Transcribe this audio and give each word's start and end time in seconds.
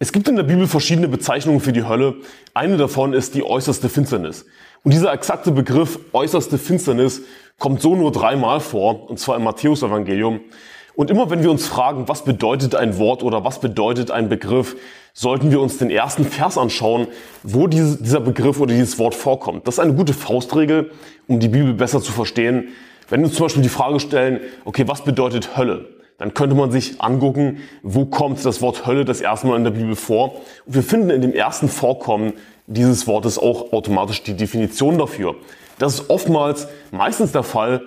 Es 0.00 0.12
gibt 0.12 0.28
in 0.28 0.36
der 0.36 0.44
Bibel 0.44 0.68
verschiedene 0.68 1.08
Bezeichnungen 1.08 1.58
für 1.58 1.72
die 1.72 1.82
Hölle. 1.82 2.14
Eine 2.54 2.76
davon 2.76 3.12
ist 3.14 3.34
die 3.34 3.42
äußerste 3.42 3.88
Finsternis. 3.88 4.46
Und 4.84 4.94
dieser 4.94 5.12
exakte 5.12 5.50
Begriff 5.50 5.98
äußerste 6.12 6.56
Finsternis 6.56 7.22
kommt 7.58 7.82
so 7.82 7.96
nur 7.96 8.12
dreimal 8.12 8.60
vor, 8.60 9.10
und 9.10 9.18
zwar 9.18 9.34
im 9.34 9.42
Matthäus-Evangelium. 9.42 10.38
Und 10.94 11.10
immer 11.10 11.30
wenn 11.30 11.42
wir 11.42 11.50
uns 11.50 11.66
fragen, 11.66 12.06
was 12.06 12.22
bedeutet 12.22 12.76
ein 12.76 12.96
Wort 12.98 13.24
oder 13.24 13.42
was 13.44 13.60
bedeutet 13.60 14.12
ein 14.12 14.28
Begriff, 14.28 14.76
sollten 15.14 15.50
wir 15.50 15.60
uns 15.60 15.78
den 15.78 15.90
ersten 15.90 16.24
Vers 16.24 16.58
anschauen, 16.58 17.08
wo 17.42 17.66
dieser 17.66 18.20
Begriff 18.20 18.60
oder 18.60 18.74
dieses 18.74 19.00
Wort 19.00 19.16
vorkommt. 19.16 19.66
Das 19.66 19.74
ist 19.74 19.80
eine 19.80 19.94
gute 19.94 20.14
Faustregel, 20.14 20.92
um 21.26 21.40
die 21.40 21.48
Bibel 21.48 21.74
besser 21.74 22.00
zu 22.00 22.12
verstehen. 22.12 22.68
Wenn 23.08 23.22
wir 23.22 23.26
uns 23.26 23.34
zum 23.34 23.46
Beispiel 23.46 23.64
die 23.64 23.68
Frage 23.68 23.98
stellen, 23.98 24.38
okay, 24.64 24.86
was 24.86 25.02
bedeutet 25.02 25.56
Hölle? 25.56 25.97
Dann 26.18 26.34
könnte 26.34 26.56
man 26.56 26.70
sich 26.72 27.00
angucken, 27.00 27.58
wo 27.82 28.04
kommt 28.04 28.44
das 28.44 28.60
Wort 28.60 28.86
Hölle 28.86 29.04
das 29.04 29.20
erste 29.20 29.46
Mal 29.46 29.56
in 29.56 29.64
der 29.64 29.70
Bibel 29.70 29.94
vor. 29.96 30.34
Und 30.66 30.74
wir 30.74 30.82
finden 30.82 31.10
in 31.10 31.22
dem 31.22 31.32
ersten 31.32 31.68
Vorkommen 31.68 32.34
dieses 32.66 33.06
Wortes 33.06 33.38
auch 33.38 33.72
automatisch 33.72 34.22
die 34.24 34.34
Definition 34.34 34.98
dafür. 34.98 35.36
Das 35.78 35.94
ist 35.94 36.10
oftmals, 36.10 36.68
meistens 36.90 37.32
der 37.32 37.44
Fall, 37.44 37.82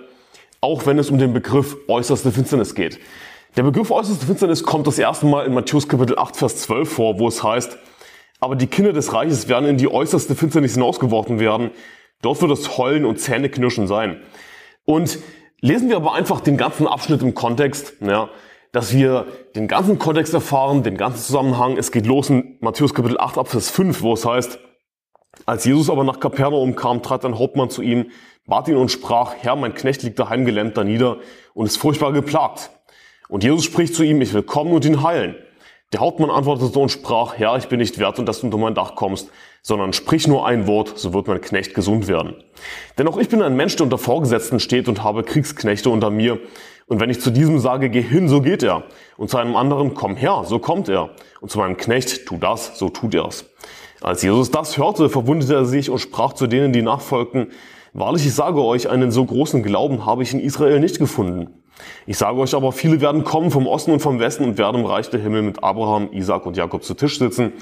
auch 0.61 0.85
wenn 0.85 0.97
es 0.97 1.09
um 1.09 1.17
den 1.17 1.33
Begriff 1.33 1.75
äußerste 1.87 2.31
Finsternis 2.31 2.73
geht. 2.73 2.99
Der 3.57 3.63
Begriff 3.63 3.91
äußerste 3.91 4.25
Finsternis 4.25 4.63
kommt 4.63 4.87
das 4.87 4.97
erste 4.97 5.25
Mal 5.25 5.45
in 5.45 5.53
Matthäus 5.53 5.89
Kapitel 5.89 6.17
8, 6.17 6.37
Vers 6.37 6.55
12 6.57 6.89
vor, 6.89 7.19
wo 7.19 7.27
es 7.27 7.43
heißt, 7.43 7.77
aber 8.39 8.55
die 8.55 8.67
Kinder 8.67 8.93
des 8.93 9.13
Reiches 9.13 9.49
werden 9.49 9.67
in 9.67 9.77
die 9.77 9.91
äußerste 9.91 10.35
Finsternis 10.35 10.73
hinausgeworfen 10.73 11.39
werden. 11.39 11.71
Dort 12.21 12.41
wird 12.41 12.51
es 12.51 12.77
Heulen 12.77 13.03
und 13.05 13.19
Zähneknirschen 13.19 13.87
sein. 13.87 14.21
Und 14.85 15.19
Lesen 15.63 15.89
wir 15.89 15.97
aber 15.97 16.15
einfach 16.15 16.41
den 16.41 16.57
ganzen 16.57 16.87
Abschnitt 16.87 17.21
im 17.21 17.35
Kontext, 17.35 17.93
ja, 18.01 18.29
dass 18.71 18.93
wir 18.93 19.27
den 19.55 19.67
ganzen 19.67 19.99
Kontext 19.99 20.33
erfahren, 20.33 20.81
den 20.81 20.97
ganzen 20.97 21.21
Zusammenhang. 21.21 21.77
Es 21.77 21.91
geht 21.91 22.07
los 22.07 22.31
in 22.31 22.57
Matthäus 22.61 22.95
Kapitel 22.95 23.19
8 23.19 23.37
ab 23.37 23.47
Vers 23.47 23.69
5, 23.69 24.01
wo 24.01 24.13
es 24.13 24.25
heißt, 24.25 24.57
als 25.45 25.63
Jesus 25.63 25.91
aber 25.91 26.03
nach 26.03 26.19
Kapernaum 26.19 26.75
kam, 26.75 27.03
trat 27.03 27.25
ein 27.25 27.37
Hauptmann 27.37 27.69
zu 27.69 27.83
ihm, 27.83 28.09
bat 28.47 28.67
ihn 28.69 28.75
und 28.75 28.89
sprach, 28.89 29.35
Herr, 29.39 29.55
mein 29.55 29.75
Knecht 29.75 30.01
liegt 30.01 30.17
daheim 30.17 30.45
gelähmt 30.45 30.77
da 30.77 30.83
nieder 30.83 31.17
und 31.53 31.67
ist 31.67 31.77
furchtbar 31.77 32.11
geplagt. 32.11 32.71
Und 33.29 33.43
Jesus 33.43 33.63
spricht 33.63 33.93
zu 33.93 34.01
ihm, 34.01 34.19
ich 34.19 34.33
will 34.33 34.41
kommen 34.41 34.73
und 34.73 34.83
ihn 34.83 35.03
heilen. 35.03 35.35
Der 35.93 35.99
Hauptmann 35.99 36.29
antwortete 36.29 36.79
und 36.79 36.89
sprach, 36.89 37.37
Herr, 37.37 37.57
ich 37.57 37.67
bin 37.67 37.79
nicht 37.79 37.99
wert, 37.99 38.17
und 38.17 38.25
dass 38.25 38.39
du 38.39 38.47
unter 38.47 38.57
mein 38.57 38.73
Dach 38.73 38.95
kommst, 38.95 39.29
sondern 39.61 39.91
sprich 39.91 40.25
nur 40.25 40.45
ein 40.47 40.65
Wort, 40.65 40.97
so 40.97 41.13
wird 41.13 41.27
mein 41.27 41.41
Knecht 41.41 41.73
gesund 41.73 42.07
werden. 42.07 42.35
Denn 42.97 43.09
auch 43.09 43.17
ich 43.17 43.27
bin 43.27 43.41
ein 43.41 43.57
Mensch, 43.57 43.75
der 43.75 43.83
unter 43.83 43.97
Vorgesetzten 43.97 44.61
steht 44.61 44.87
und 44.87 45.03
habe 45.03 45.23
Kriegsknechte 45.23 45.89
unter 45.89 46.09
mir. 46.09 46.39
Und 46.87 47.01
wenn 47.01 47.09
ich 47.09 47.19
zu 47.19 47.29
diesem 47.29 47.59
sage, 47.59 47.89
geh 47.89 48.01
hin, 48.01 48.29
so 48.29 48.41
geht 48.41 48.63
er. 48.63 48.83
Und 49.17 49.29
zu 49.29 49.37
einem 49.37 49.57
anderen, 49.57 49.93
komm 49.93 50.15
her, 50.15 50.43
so 50.45 50.59
kommt 50.59 50.87
er. 50.87 51.09
Und 51.41 51.51
zu 51.51 51.59
meinem 51.59 51.75
Knecht, 51.75 52.25
tu 52.25 52.37
das, 52.37 52.79
so 52.79 52.87
tut 52.87 53.13
er's. 53.13 53.45
Als 53.99 54.23
Jesus 54.23 54.49
das 54.49 54.77
hörte, 54.77 55.09
verwundete 55.09 55.53
er 55.53 55.65
sich 55.65 55.89
und 55.89 55.99
sprach 55.99 56.33
zu 56.33 56.47
denen, 56.47 56.71
die 56.71 56.81
nachfolgten, 56.81 57.51
Wahrlich, 57.93 58.25
ich 58.25 58.33
sage 58.33 58.63
euch, 58.63 58.89
einen 58.89 59.11
so 59.11 59.25
großen 59.25 59.63
Glauben 59.63 60.05
habe 60.05 60.23
ich 60.23 60.33
in 60.33 60.39
Israel 60.39 60.79
nicht 60.79 60.97
gefunden. 60.97 61.60
Ich 62.05 62.17
sage 62.17 62.39
euch 62.39 62.53
aber, 62.53 62.71
viele 62.71 63.01
werden 63.01 63.23
kommen 63.23 63.51
vom 63.51 63.67
Osten 63.67 63.91
und 63.91 63.99
vom 64.01 64.19
Westen 64.19 64.43
und 64.43 64.57
werden 64.57 64.81
im 64.81 64.85
Reich 64.85 65.09
der 65.09 65.19
Himmel 65.19 65.41
mit 65.41 65.63
Abraham, 65.63 66.09
Isaac 66.11 66.45
und 66.45 66.57
Jakob 66.57 66.83
zu 66.83 66.93
Tisch 66.93 67.19
sitzen. 67.19 67.53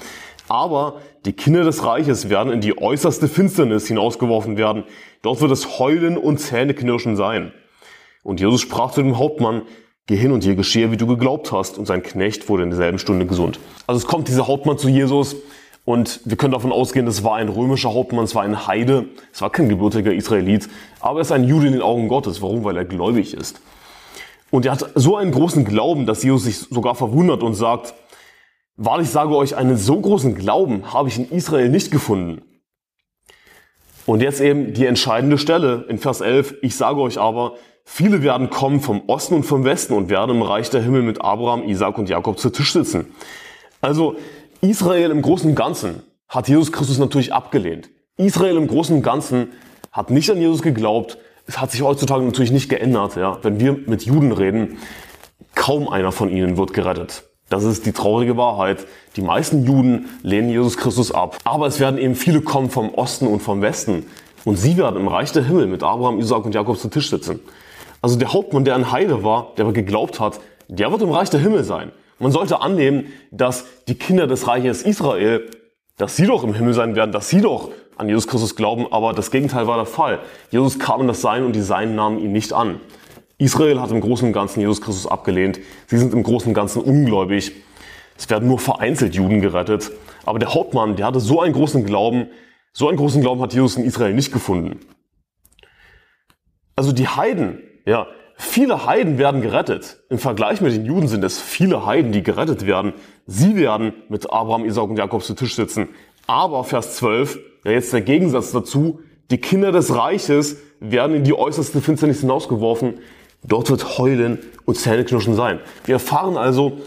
Aber 0.47 1.01
die 1.25 1.33
Kinder 1.33 1.63
des 1.63 1.85
Reiches 1.85 2.29
werden 2.29 2.51
in 2.51 2.61
die 2.61 2.77
äußerste 2.77 3.27
Finsternis 3.27 3.87
hinausgeworfen 3.87 4.57
werden. 4.57 4.83
Dort 5.21 5.41
wird 5.41 5.51
es 5.51 5.79
Heulen 5.79 6.17
und 6.17 6.39
Zähneknirschen 6.39 7.15
sein. 7.15 7.53
Und 8.23 8.39
Jesus 8.39 8.61
sprach 8.61 8.91
zu 8.91 9.01
dem 9.01 9.17
Hauptmann, 9.17 9.61
geh 10.07 10.15
hin 10.15 10.31
und 10.31 10.43
hier 10.43 10.55
geschehe, 10.55 10.91
wie 10.91 10.97
du 10.97 11.05
geglaubt 11.05 11.51
hast. 11.51 11.77
Und 11.77 11.85
sein 11.85 12.01
Knecht 12.01 12.49
wurde 12.49 12.63
in 12.63 12.69
derselben 12.71 12.97
Stunde 12.97 13.25
gesund. 13.25 13.59
Also 13.85 13.99
es 13.99 14.07
kommt 14.07 14.27
dieser 14.27 14.47
Hauptmann 14.47 14.77
zu 14.77 14.89
Jesus 14.89 15.35
und 15.85 16.21
wir 16.25 16.37
können 16.37 16.53
davon 16.53 16.71
ausgehen, 16.71 17.07
es 17.07 17.23
war 17.23 17.35
ein 17.35 17.49
römischer 17.49 17.93
Hauptmann, 17.93 18.25
es 18.25 18.35
war 18.35 18.43
ein 18.43 18.67
Heide, 18.67 19.05
es 19.33 19.41
war 19.41 19.49
kein 19.49 19.69
gebürtiger 19.69 20.13
Israelit, 20.13 20.69
aber 20.99 21.19
er 21.19 21.21
ist 21.21 21.31
ein 21.31 21.43
Jude 21.43 21.67
in 21.67 21.73
den 21.73 21.81
Augen 21.81 22.07
Gottes. 22.07 22.41
Warum? 22.41 22.63
Weil 22.63 22.77
er 22.77 22.85
gläubig 22.85 23.33
ist. 23.33 23.61
Und 24.51 24.65
er 24.65 24.73
hat 24.73 24.91
so 24.95 25.15
einen 25.15 25.31
großen 25.31 25.65
Glauben, 25.65 26.05
dass 26.05 26.23
Jesus 26.23 26.43
sich 26.45 26.57
sogar 26.57 26.95
verwundert 26.95 27.43
und 27.43 27.53
sagt, 27.53 27.93
Wahrlich 28.81 29.09
sage 29.09 29.35
euch, 29.35 29.57
einen 29.57 29.75
so 29.75 29.99
großen 29.99 30.35
Glauben 30.35 30.93
habe 30.93 31.09
ich 31.09 31.19
in 31.19 31.29
Israel 31.31 31.67
nicht 31.67 31.91
gefunden. 31.91 32.41
Und 34.05 34.21
jetzt 34.21 34.39
eben 34.39 34.73
die 34.73 34.85
entscheidende 34.85 35.37
Stelle 35.37 35.85
in 35.89 35.97
Vers 35.97 36.21
11. 36.21 36.55
Ich 36.61 36.77
sage 36.77 37.01
euch 37.01 37.17
aber, 37.17 37.55
viele 37.83 38.23
werden 38.23 38.49
kommen 38.49 38.79
vom 38.79 39.01
Osten 39.07 39.33
und 39.33 39.43
vom 39.43 39.65
Westen 39.65 39.93
und 39.93 40.09
werden 40.09 40.33
im 40.33 40.41
Reich 40.41 40.69
der 40.69 40.81
Himmel 40.81 41.01
mit 41.01 41.19
Abraham, 41.19 41.67
Isaac 41.67 41.97
und 41.97 42.07
Jakob 42.07 42.39
zu 42.39 42.51
Tisch 42.51 42.71
sitzen. 42.71 43.13
Also 43.81 44.15
Israel 44.61 45.11
im 45.11 45.23
Großen 45.23 45.49
und 45.49 45.55
Ganzen 45.55 46.01
hat 46.29 46.47
Jesus 46.47 46.71
Christus 46.71 46.99
natürlich 46.99 47.33
abgelehnt. 47.33 47.89
Israel 48.15 48.55
im 48.55 48.67
Großen 48.67 48.95
und 48.95 49.01
Ganzen 49.01 49.49
hat 49.91 50.09
nicht 50.09 50.31
an 50.31 50.39
Jesus 50.39 50.61
geglaubt. 50.61 51.17
Es 51.49 51.59
hat 51.59 51.71
sich 51.71 51.81
heutzutage 51.81 52.23
natürlich 52.23 52.51
nicht 52.51 52.69
geändert. 52.69 53.15
Ja. 53.15 53.39
Wenn 53.41 53.59
wir 53.59 53.75
mit 53.87 54.03
Juden 54.03 54.31
reden, 54.31 54.77
kaum 55.55 55.89
einer 55.89 56.11
von 56.11 56.29
ihnen 56.29 56.57
wird 56.57 56.73
gerettet. 56.73 57.23
Das 57.49 57.63
ist 57.63 57.87
die 57.87 57.91
traurige 57.91 58.37
Wahrheit. 58.37 58.85
Die 59.15 59.23
meisten 59.23 59.65
Juden 59.65 60.09
lehnen 60.21 60.51
Jesus 60.51 60.77
Christus 60.77 61.11
ab. 61.11 61.39
Aber 61.45 61.65
es 61.65 61.79
werden 61.79 61.97
eben 61.97 62.13
viele 62.13 62.41
kommen 62.41 62.69
vom 62.69 62.93
Osten 62.93 63.25
und 63.25 63.39
vom 63.39 63.63
Westen. 63.63 64.05
Und 64.45 64.57
sie 64.57 64.77
werden 64.77 64.99
im 64.99 65.07
Reich 65.07 65.31
der 65.31 65.43
Himmel 65.43 65.65
mit 65.65 65.81
Abraham, 65.81 66.19
Isaac 66.19 66.45
und 66.45 66.53
Jakob 66.53 66.77
zu 66.77 66.87
Tisch 66.87 67.09
sitzen. 67.09 67.39
Also 67.99 68.19
der 68.19 68.31
Hauptmann, 68.31 68.63
der 68.63 68.75
ein 68.75 68.91
Heide 68.91 69.23
war, 69.23 69.53
der 69.57 69.65
aber 69.65 69.73
geglaubt 69.73 70.19
hat, 70.19 70.39
der 70.67 70.91
wird 70.91 71.01
im 71.01 71.09
Reich 71.09 71.31
der 71.31 71.39
Himmel 71.39 71.63
sein. 71.63 71.91
Man 72.19 72.31
sollte 72.31 72.61
annehmen, 72.61 73.05
dass 73.31 73.65
die 73.87 73.95
Kinder 73.95 74.27
des 74.27 74.45
Reiches 74.45 74.83
Israel, 74.83 75.49
dass 75.97 76.15
sie 76.15 76.27
doch 76.27 76.43
im 76.43 76.53
Himmel 76.53 76.75
sein 76.75 76.95
werden, 76.95 77.11
dass 77.11 77.27
sie 77.27 77.41
doch 77.41 77.71
an 77.99 78.07
Jesus 78.07 78.27
Christus 78.27 78.55
glauben, 78.55 78.87
aber 78.91 79.13
das 79.13 79.31
Gegenteil 79.31 79.67
war 79.67 79.77
der 79.77 79.85
Fall. 79.85 80.19
Jesus 80.51 80.79
kam 80.79 81.01
in 81.01 81.07
das 81.07 81.21
Sein 81.21 81.43
und 81.43 81.53
die 81.53 81.61
Seinen 81.61 81.95
nahmen 81.95 82.19
ihn 82.19 82.31
nicht 82.31 82.53
an. 82.53 82.79
Israel 83.37 83.79
hat 83.79 83.91
im 83.91 84.01
Großen 84.01 84.27
und 84.27 84.33
Ganzen 84.33 84.59
Jesus 84.61 84.81
Christus 84.81 85.07
abgelehnt. 85.07 85.59
Sie 85.87 85.97
sind 85.97 86.13
im 86.13 86.23
Großen 86.23 86.49
und 86.49 86.53
Ganzen 86.53 86.81
ungläubig. 86.81 87.53
Es 88.17 88.29
werden 88.29 88.47
nur 88.47 88.59
vereinzelt 88.59 89.15
Juden 89.15 89.41
gerettet. 89.41 89.91
Aber 90.25 90.39
der 90.39 90.53
Hauptmann, 90.53 90.95
der 90.95 91.07
hatte 91.07 91.19
so 91.19 91.41
einen 91.41 91.53
großen 91.53 91.85
Glauben, 91.85 92.27
so 92.73 92.87
einen 92.87 92.97
großen 92.97 93.21
Glauben 93.21 93.41
hat 93.41 93.53
Jesus 93.53 93.77
in 93.77 93.85
Israel 93.85 94.13
nicht 94.13 94.31
gefunden. 94.31 94.79
Also 96.75 96.91
die 96.91 97.07
Heiden, 97.07 97.61
ja, 97.85 98.07
viele 98.37 98.85
Heiden 98.85 99.17
werden 99.17 99.41
gerettet. 99.41 99.99
Im 100.09 100.19
Vergleich 100.19 100.61
mit 100.61 100.73
den 100.73 100.85
Juden 100.85 101.07
sind 101.07 101.23
es 101.23 101.41
viele 101.41 101.85
Heiden, 101.85 102.11
die 102.11 102.23
gerettet 102.23 102.65
werden. 102.65 102.93
Sie 103.25 103.55
werden 103.55 103.93
mit 104.07 104.31
Abraham, 104.31 104.65
Isaac 104.65 104.89
und 104.89 104.97
Jakob 104.97 105.23
zu 105.23 105.33
Tisch 105.33 105.55
sitzen. 105.55 105.89
Aber 106.27 106.63
Vers 106.63 106.97
12, 106.97 107.39
ja 107.63 107.71
jetzt 107.71 107.93
der 107.93 108.01
Gegensatz 108.01 108.51
dazu, 108.51 109.01
die 109.31 109.37
Kinder 109.37 109.71
des 109.71 109.93
Reiches 109.93 110.57
werden 110.79 111.15
in 111.15 111.23
die 111.23 111.33
äußerste 111.33 111.81
Finsternis 111.81 112.21
hinausgeworfen. 112.21 112.99
Dort 113.43 113.69
wird 113.69 113.97
Heulen 113.97 114.39
und 114.65 114.75
Zähneknirschen 114.75 115.35
sein. 115.35 115.59
Wir 115.85 115.95
erfahren 115.95 116.37
also 116.37 116.79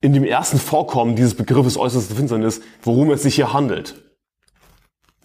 in 0.00 0.12
dem 0.12 0.24
ersten 0.24 0.58
Vorkommen 0.58 1.16
dieses 1.16 1.34
Begriffes 1.34 1.76
äußerste 1.76 2.14
Finsternis, 2.14 2.60
worum 2.82 3.10
es 3.10 3.22
sich 3.22 3.34
hier 3.34 3.52
handelt. 3.52 3.96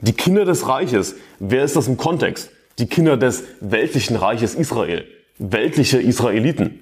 Die 0.01 0.13
Kinder 0.13 0.43
des 0.43 0.67
Reiches, 0.67 1.15
wer 1.39 1.63
ist 1.63 1.75
das 1.75 1.87
im 1.87 1.97
Kontext? 1.97 2.49
Die 2.79 2.87
Kinder 2.87 3.15
des 3.15 3.43
weltlichen 3.61 4.15
Reiches 4.15 4.55
Israel, 4.55 5.05
weltliche 5.37 6.01
Israeliten. 6.01 6.79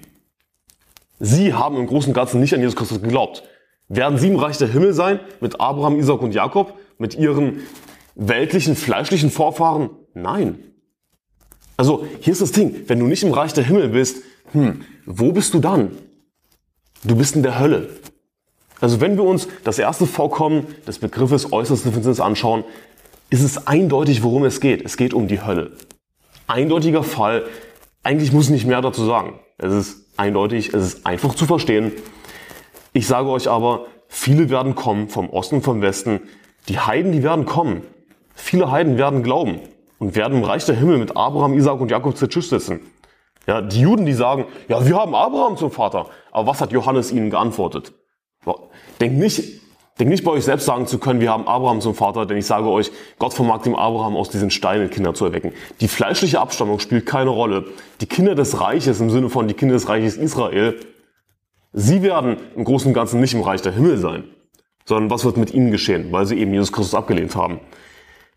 Sie 1.20 1.52
haben 1.54 1.76
im 1.76 1.86
Großen 1.86 2.10
und 2.10 2.14
Ganzen 2.14 2.40
nicht 2.40 2.54
an 2.54 2.60
Jesus 2.60 2.74
Christus 2.74 3.00
geglaubt. 3.00 3.44
Werden 3.88 4.18
sie 4.18 4.28
im 4.28 4.36
Reich 4.36 4.56
der 4.56 4.68
Himmel 4.68 4.94
sein, 4.94 5.20
mit 5.40 5.60
Abraham, 5.60 5.98
Isaac 5.98 6.22
und 6.22 6.34
Jakob, 6.34 6.74
mit 7.02 7.14
ihren 7.14 7.60
weltlichen, 8.14 8.76
fleischlichen 8.76 9.30
Vorfahren? 9.30 9.90
Nein. 10.14 10.58
Also 11.76 12.06
hier 12.20 12.32
ist 12.32 12.40
das 12.40 12.52
Ding, 12.52 12.84
wenn 12.86 12.98
du 12.98 13.06
nicht 13.06 13.22
im 13.22 13.32
Reich 13.32 13.52
der 13.52 13.64
Himmel 13.64 13.90
bist, 13.90 14.22
hm, 14.52 14.82
wo 15.04 15.32
bist 15.32 15.52
du 15.52 15.58
dann? 15.58 15.98
Du 17.04 17.16
bist 17.16 17.36
in 17.36 17.42
der 17.42 17.58
Hölle. 17.58 17.90
Also 18.80 19.00
wenn 19.00 19.16
wir 19.16 19.24
uns 19.24 19.48
das 19.64 19.78
erste 19.78 20.06
Vorkommen 20.06 20.66
des 20.86 20.98
Begriffes 20.98 21.52
äußerste 21.52 21.92
Finsternis 21.92 22.20
anschauen, 22.20 22.64
ist 23.30 23.42
es 23.42 23.66
eindeutig, 23.66 24.22
worum 24.22 24.44
es 24.44 24.60
geht. 24.60 24.84
Es 24.84 24.96
geht 24.96 25.14
um 25.14 25.26
die 25.26 25.42
Hölle. 25.42 25.72
Eindeutiger 26.46 27.02
Fall. 27.02 27.44
Eigentlich 28.02 28.32
muss 28.32 28.46
ich 28.46 28.50
nicht 28.50 28.66
mehr 28.66 28.80
dazu 28.80 29.04
sagen. 29.04 29.40
Es 29.58 29.72
ist 29.72 30.06
eindeutig, 30.16 30.74
es 30.74 30.84
ist 30.84 31.06
einfach 31.06 31.34
zu 31.34 31.46
verstehen. 31.46 31.92
Ich 32.92 33.06
sage 33.06 33.28
euch 33.28 33.48
aber, 33.48 33.86
viele 34.08 34.50
werden 34.50 34.74
kommen 34.74 35.08
vom 35.08 35.30
Osten 35.30 35.56
und 35.56 35.62
vom 35.62 35.80
Westen. 35.80 36.20
Die 36.68 36.78
Heiden, 36.78 37.12
die 37.12 37.22
werden 37.22 37.44
kommen. 37.44 37.82
Viele 38.34 38.70
Heiden 38.70 38.98
werden 38.98 39.22
glauben 39.22 39.60
und 39.98 40.16
werden 40.16 40.38
im 40.38 40.44
Reich 40.44 40.64
der 40.64 40.76
Himmel 40.76 40.98
mit 40.98 41.16
Abraham, 41.16 41.54
Isaac 41.54 41.80
und 41.80 41.90
Jakob 41.90 42.16
zu 42.16 42.26
Tisch 42.26 42.48
sitzen. 42.48 42.80
Ja, 43.46 43.60
die 43.60 43.80
Juden, 43.80 44.06
die 44.06 44.12
sagen, 44.12 44.46
ja, 44.68 44.86
wir 44.86 44.96
haben 44.96 45.14
Abraham 45.14 45.56
zum 45.56 45.70
Vater. 45.70 46.06
Aber 46.30 46.48
was 46.48 46.60
hat 46.60 46.72
Johannes 46.72 47.10
ihnen 47.10 47.30
geantwortet? 47.30 47.92
Denkt 49.00 49.18
nicht, 49.18 49.62
denkt 49.98 50.10
nicht 50.10 50.24
bei 50.24 50.30
euch 50.30 50.44
selbst 50.44 50.66
sagen 50.66 50.86
zu 50.86 50.98
können, 50.98 51.20
wir 51.20 51.30
haben 51.30 51.48
Abraham 51.48 51.80
zum 51.80 51.94
Vater, 51.94 52.24
denn 52.26 52.36
ich 52.36 52.46
sage 52.46 52.68
euch, 52.68 52.92
Gott 53.18 53.34
vermag 53.34 53.62
dem 53.62 53.74
Abraham 53.74 54.16
aus 54.16 54.30
diesen 54.30 54.50
Steinen 54.50 54.90
Kinder 54.90 55.14
zu 55.14 55.24
erwecken. 55.24 55.52
Die 55.80 55.88
fleischliche 55.88 56.40
Abstammung 56.40 56.78
spielt 56.78 57.06
keine 57.06 57.30
Rolle. 57.30 57.66
Die 58.00 58.06
Kinder 58.06 58.34
des 58.34 58.60
Reiches 58.60 59.00
im 59.00 59.10
Sinne 59.10 59.28
von 59.28 59.48
die 59.48 59.54
Kinder 59.54 59.74
des 59.74 59.88
Reiches 59.88 60.16
Israel, 60.16 60.78
sie 61.72 62.02
werden 62.02 62.36
im 62.54 62.64
Großen 62.64 62.88
und 62.88 62.94
Ganzen 62.94 63.20
nicht 63.20 63.34
im 63.34 63.42
Reich 63.42 63.62
der 63.62 63.72
Himmel 63.72 63.98
sein. 63.98 64.24
Sondern 64.84 65.10
was 65.10 65.24
wird 65.24 65.36
mit 65.36 65.52
ihnen 65.54 65.70
geschehen, 65.70 66.12
weil 66.12 66.26
sie 66.26 66.38
eben 66.38 66.52
Jesus 66.52 66.72
Christus 66.72 66.94
abgelehnt 66.94 67.36
haben. 67.36 67.60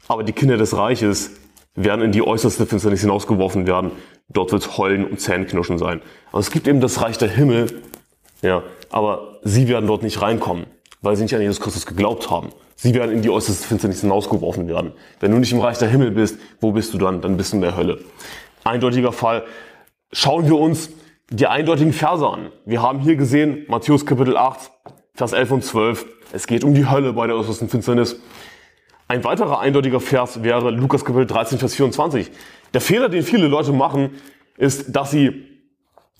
Aber 0.08 0.24
die 0.24 0.34
Kinder 0.34 0.58
des 0.58 0.78
Reiches 0.78 1.32
werden 1.76 2.02
in 2.02 2.12
die 2.12 2.22
äußerste 2.22 2.66
Finsternis 2.66 3.02
hinausgeworfen 3.02 3.68
werden. 3.68 3.92
Dort 4.30 4.52
wird 4.52 4.78
Heulen 4.78 5.06
und 5.06 5.20
Zähneknirschen 5.20 5.78
sein. 5.78 6.02
Aber 6.32 6.40
es 6.40 6.52
gibt 6.52 6.68
eben 6.68 6.82
das 6.82 7.02
Reich 7.02 7.18
der 7.18 7.30
Himmel, 7.30 7.82
ja, 8.42 8.64
aber 8.90 9.40
sie 9.44 9.68
werden 9.68 9.88
dort 9.88 10.04
nicht 10.04 10.22
reinkommen, 10.22 10.66
weil 11.02 11.16
sie 11.16 11.24
nicht 11.24 11.36
an 11.36 11.42
Jesus 11.42 11.60
Christus 11.60 11.86
geglaubt 11.86 12.30
haben. 12.30 12.50
Sie 12.76 12.94
werden 12.94 13.12
in 13.12 13.22
die 13.22 13.30
äußerste 13.30 13.68
Finsternis 13.68 14.02
hinausgeworfen 14.02 14.68
werden. 14.68 14.92
Wenn 15.20 15.32
du 15.32 15.38
nicht 15.38 15.52
im 15.52 15.60
Reich 15.60 15.78
der 15.78 15.90
Himmel 15.90 16.12
bist, 16.12 16.38
wo 16.60 16.72
bist 16.72 16.94
du 16.94 16.98
dann? 16.98 17.22
Dann 17.22 17.38
bist 17.38 17.54
du 17.54 17.58
in 17.58 17.62
der 17.62 17.78
Hölle. 17.78 18.00
Eindeutiger 18.64 19.12
Fall. 19.12 19.44
Schauen 20.12 20.46
wir 20.46 20.58
uns 20.58 20.90
die 21.30 21.48
eindeutigen 21.48 21.94
Verse 21.94 22.28
an. 22.28 22.52
Wir 22.66 22.82
haben 22.82 23.00
hier 23.00 23.16
gesehen, 23.16 23.66
Matthäus 23.68 24.06
Kapitel 24.06 24.38
8, 24.38 24.72
Vers 25.16 25.32
11 25.32 25.52
und 25.52 25.64
12. 25.64 26.06
Es 26.34 26.46
geht 26.46 26.66
um 26.66 26.74
die 26.74 26.90
Hölle 26.90 27.14
bei 27.14 27.26
der 27.26 27.38
äußersten 27.38 27.70
Finsternis. 27.70 28.20
Ein 29.08 29.24
weiterer 29.24 29.60
eindeutiger 29.60 30.02
Vers 30.02 30.44
wäre 30.44 30.72
Lukas 30.72 31.06
Kapitel 31.06 31.26
13, 31.26 31.58
Vers 31.58 31.76
24. 31.76 32.32
Der 32.74 32.82
Fehler, 32.82 33.08
den 33.08 33.24
viele 33.24 33.48
Leute 33.48 33.72
machen, 33.72 34.10
ist, 34.58 34.94
dass 34.94 35.12
sie 35.12 35.46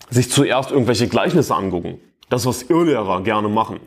sich 0.08 0.30
zuerst 0.30 0.70
irgendwelche 0.70 1.08
Gleichnisse 1.08 1.54
angucken. 1.54 2.00
Das, 2.30 2.46
was 2.46 2.62
Irrlehrer 2.62 3.22
gerne 3.22 3.48
machen. 3.48 3.80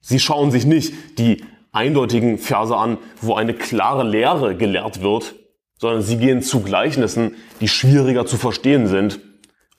Sie 0.00 0.20
schauen 0.20 0.52
sich 0.52 0.64
nicht 0.64 1.18
die 1.18 1.44
eindeutigen 1.72 2.38
Verse 2.38 2.76
an, 2.76 2.98
wo 3.20 3.34
eine 3.34 3.52
klare 3.52 4.04
Lehre 4.04 4.56
gelehrt 4.56 5.02
wird, 5.02 5.34
sondern 5.78 6.02
sie 6.02 6.18
gehen 6.18 6.40
zu 6.40 6.62
Gleichnissen, 6.62 7.34
die 7.60 7.68
schwieriger 7.68 8.26
zu 8.26 8.36
verstehen 8.36 8.86
sind. 8.86 9.18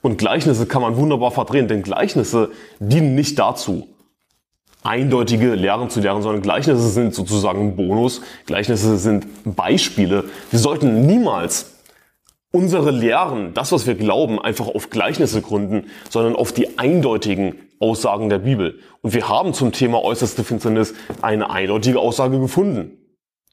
Und 0.02 0.18
Gleichnisse 0.18 0.66
kann 0.66 0.82
man 0.82 0.98
wunderbar 0.98 1.32
verdrehen, 1.32 1.70
denn 1.70 1.84
Gleichnisse 1.84 2.52
dienen 2.80 3.16
nicht 3.16 3.40
dazu, 3.40 3.88
eindeutige 4.84 5.56
Lehren 5.56 5.90
zu 5.90 6.00
lehren, 6.00 6.22
sondern 6.22 6.42
Gleichnisse 6.42 6.90
sind 6.90 7.14
sozusagen 7.14 7.70
ein 7.70 7.76
Bonus. 7.76 8.22
Gleichnisse 8.46 8.98
sind 8.98 9.28
Beispiele. 9.44 10.26
Wir 10.52 10.60
sollten 10.60 11.06
niemals 11.06 11.78
unsere 12.52 12.92
Lehren, 12.92 13.54
das, 13.54 13.72
was 13.72 13.86
wir 13.86 13.96
glauben, 13.96 14.40
einfach 14.40 14.68
auf 14.68 14.90
Gleichnisse 14.90 15.42
gründen, 15.42 15.88
sondern 16.10 16.36
auf 16.36 16.52
die 16.54 16.80
eindeutigen 16.80 17.56
Aussagen 17.80 18.30
der 18.30 18.40
Bibel. 18.40 18.80
Und 19.02 19.14
wir 19.14 19.30
haben 19.30 19.54
zum 19.54 19.72
Thema 19.72 20.04
äußerste 20.04 20.44
Finsternis 20.44 20.94
eine 21.22 21.50
eindeutige 21.50 22.00
Aussage 22.00 22.40
gefunden. 22.40 22.98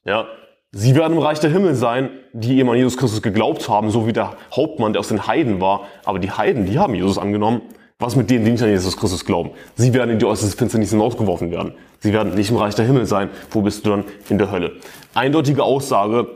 Ja, 0.04 0.26
sie 0.72 0.94
werden 0.94 1.14
im 1.14 1.18
Reich 1.18 1.40
der 1.40 1.50
Himmel 1.50 1.74
sein, 1.74 2.10
die 2.32 2.58
eben 2.58 2.70
an 2.70 2.76
Jesus 2.76 2.96
Christus 2.96 3.20
geglaubt 3.20 3.68
haben, 3.68 3.90
so 3.90 4.06
wie 4.06 4.12
der 4.12 4.36
Hauptmann, 4.54 4.92
der 4.92 5.00
aus 5.00 5.08
den 5.08 5.26
Heiden 5.26 5.60
war. 5.60 5.86
Aber 6.04 6.18
die 6.18 6.30
Heiden, 6.30 6.64
die 6.66 6.78
haben 6.78 6.94
Jesus 6.94 7.18
angenommen 7.18 7.62
was 8.04 8.16
mit 8.16 8.30
denen, 8.30 8.44
die 8.44 8.50
nicht 8.50 8.62
an 8.62 8.68
Jesus 8.68 8.96
Christus 8.96 9.24
glauben? 9.24 9.50
Sie 9.76 9.94
werden 9.94 10.10
in 10.10 10.18
die 10.18 10.24
äußerste 10.24 10.56
Finsternis 10.56 10.90
hinausgeworfen 10.90 11.50
werden. 11.50 11.74
Sie 12.00 12.12
werden 12.12 12.34
nicht 12.34 12.50
im 12.50 12.56
Reich 12.56 12.74
der 12.74 12.84
Himmel 12.84 13.06
sein. 13.06 13.30
Wo 13.50 13.62
bist 13.62 13.84
du 13.84 13.90
dann? 13.90 14.04
In 14.28 14.38
der 14.38 14.50
Hölle. 14.50 14.72
Eindeutige 15.14 15.62
Aussage. 15.62 16.28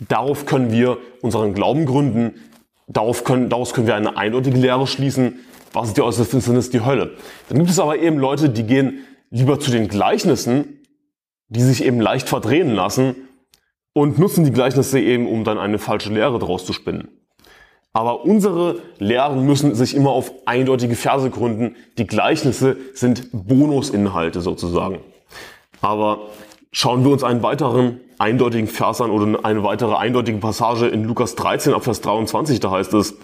Darauf 0.00 0.46
können 0.46 0.72
wir 0.72 0.98
unseren 1.20 1.54
Glauben 1.54 1.86
gründen. 1.86 2.34
Darauf 2.88 3.24
können, 3.24 3.48
daraus 3.48 3.74
können 3.74 3.86
wir 3.86 3.94
eine 3.94 4.16
eindeutige 4.16 4.58
Lehre 4.58 4.86
schließen. 4.86 5.38
Was 5.72 5.88
ist 5.88 5.96
die 5.96 6.02
äußerste 6.02 6.30
Finsternis? 6.30 6.70
Die 6.70 6.84
Hölle. 6.84 7.12
Dann 7.48 7.58
gibt 7.58 7.70
es 7.70 7.78
aber 7.78 7.98
eben 7.98 8.18
Leute, 8.18 8.50
die 8.50 8.64
gehen 8.64 9.04
lieber 9.30 9.60
zu 9.60 9.70
den 9.70 9.88
Gleichnissen, 9.88 10.80
die 11.48 11.60
sich 11.60 11.84
eben 11.84 12.00
leicht 12.00 12.28
verdrehen 12.28 12.74
lassen 12.74 13.14
und 13.92 14.18
nutzen 14.18 14.44
die 14.44 14.52
Gleichnisse 14.52 15.00
eben, 15.00 15.28
um 15.28 15.44
dann 15.44 15.58
eine 15.58 15.78
falsche 15.78 16.12
Lehre 16.12 16.38
daraus 16.38 16.66
zu 16.66 16.72
spinnen. 16.72 17.08
Aber 17.92 18.24
unsere 18.24 18.80
Lehren 18.98 19.44
müssen 19.44 19.74
sich 19.74 19.94
immer 19.94 20.10
auf 20.10 20.32
eindeutige 20.46 20.94
Verse 20.94 21.28
gründen. 21.28 21.76
Die 21.98 22.06
Gleichnisse 22.06 22.76
sind 22.94 23.28
Bonusinhalte 23.32 24.40
sozusagen. 24.40 25.00
Aber 25.82 26.28
schauen 26.70 27.04
wir 27.04 27.12
uns 27.12 27.22
einen 27.22 27.42
weiteren 27.42 28.00
eindeutigen 28.18 28.68
Vers 28.68 29.00
an 29.00 29.10
oder 29.10 29.44
eine 29.44 29.62
weitere 29.62 29.94
eindeutige 29.94 30.38
Passage 30.38 30.86
in 30.86 31.04
Lukas 31.04 31.34
13 31.34 31.74
ab 31.74 31.84
Vers 31.84 32.00
23, 32.00 32.60
da 32.60 32.70
heißt 32.70 32.94
es, 32.94 33.16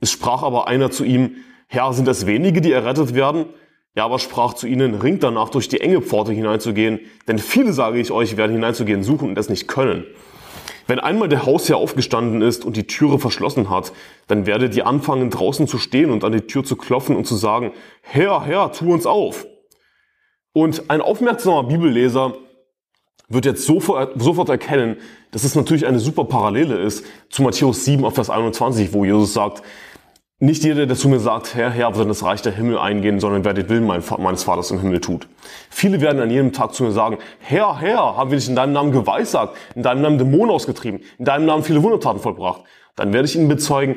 es 0.00 0.10
sprach 0.10 0.42
aber 0.42 0.68
einer 0.68 0.90
zu 0.90 1.04
ihm, 1.04 1.36
Herr, 1.66 1.92
sind 1.92 2.08
es 2.08 2.26
wenige, 2.26 2.60
die 2.60 2.72
errettet 2.72 3.14
werden? 3.14 3.46
Er 3.94 4.04
aber 4.04 4.18
sprach 4.18 4.54
zu 4.54 4.66
ihnen, 4.66 4.94
ringt 4.94 5.22
danach 5.22 5.50
durch 5.50 5.68
die 5.68 5.80
enge 5.80 6.00
Pforte 6.00 6.32
hineinzugehen, 6.32 7.00
denn 7.26 7.38
viele, 7.38 7.72
sage 7.72 7.98
ich 7.98 8.10
euch, 8.10 8.36
werden 8.36 8.52
hineinzugehen 8.52 9.02
suchen 9.02 9.30
und 9.30 9.38
es 9.38 9.48
nicht 9.48 9.68
können. 9.68 10.04
Wenn 10.88 11.00
einmal 11.00 11.28
der 11.28 11.44
Hausherr 11.44 11.76
aufgestanden 11.76 12.40
ist 12.40 12.64
und 12.64 12.74
die 12.74 12.86
Türe 12.86 13.18
verschlossen 13.18 13.68
hat, 13.68 13.92
dann 14.26 14.46
werdet 14.46 14.74
ihr 14.74 14.86
anfangen 14.86 15.28
draußen 15.28 15.68
zu 15.68 15.76
stehen 15.76 16.10
und 16.10 16.24
an 16.24 16.32
die 16.32 16.40
Tür 16.40 16.64
zu 16.64 16.76
klopfen 16.76 17.14
und 17.14 17.26
zu 17.26 17.36
sagen, 17.36 17.72
Herr, 18.00 18.42
Herr, 18.46 18.72
tu 18.72 18.90
uns 18.90 19.04
auf. 19.04 19.46
Und 20.54 20.88
ein 20.88 21.02
aufmerksamer 21.02 21.64
Bibelleser 21.64 22.36
wird 23.28 23.44
jetzt 23.44 23.66
sofort, 23.66 24.18
sofort 24.18 24.48
erkennen, 24.48 24.96
dass 25.30 25.44
es 25.44 25.54
natürlich 25.54 25.86
eine 25.86 25.98
super 25.98 26.24
Parallele 26.24 26.78
ist 26.78 27.04
zu 27.28 27.42
Matthäus 27.42 27.84
7 27.84 28.10
Vers 28.10 28.30
21, 28.30 28.94
wo 28.94 29.04
Jesus 29.04 29.34
sagt, 29.34 29.62
nicht 30.40 30.62
jeder, 30.62 30.86
der 30.86 30.96
zu 30.96 31.08
mir 31.08 31.18
sagt, 31.18 31.56
Herr, 31.56 31.70
Herr, 31.70 31.94
wird 31.94 32.04
in 32.04 32.08
das 32.08 32.22
Reich 32.22 32.42
der 32.42 32.52
Himmel 32.52 32.78
eingehen, 32.78 33.18
sondern 33.18 33.44
wer 33.44 33.54
den 33.54 33.68
Willen 33.68 33.86
meines 33.86 34.44
Vaters 34.44 34.70
im 34.70 34.80
Himmel 34.80 35.00
tut. 35.00 35.28
Viele 35.68 36.00
werden 36.00 36.22
an 36.22 36.30
jedem 36.30 36.52
Tag 36.52 36.74
zu 36.74 36.84
mir 36.84 36.92
sagen, 36.92 37.18
Herr, 37.40 37.80
Herr, 37.80 38.16
haben 38.16 38.30
wir 38.30 38.38
dich 38.38 38.48
in 38.48 38.54
deinem 38.54 38.72
Namen 38.72 38.92
geweissagt, 38.92 39.56
in 39.74 39.82
deinem 39.82 40.02
Namen 40.02 40.18
Dämonen 40.18 40.50
ausgetrieben, 40.50 41.00
in 41.18 41.24
deinem 41.24 41.44
Namen 41.44 41.64
viele 41.64 41.82
Wundertaten 41.82 42.20
vollbracht. 42.20 42.62
Dann 42.94 43.12
werde 43.12 43.26
ich 43.26 43.34
ihnen 43.34 43.48
bezeugen, 43.48 43.96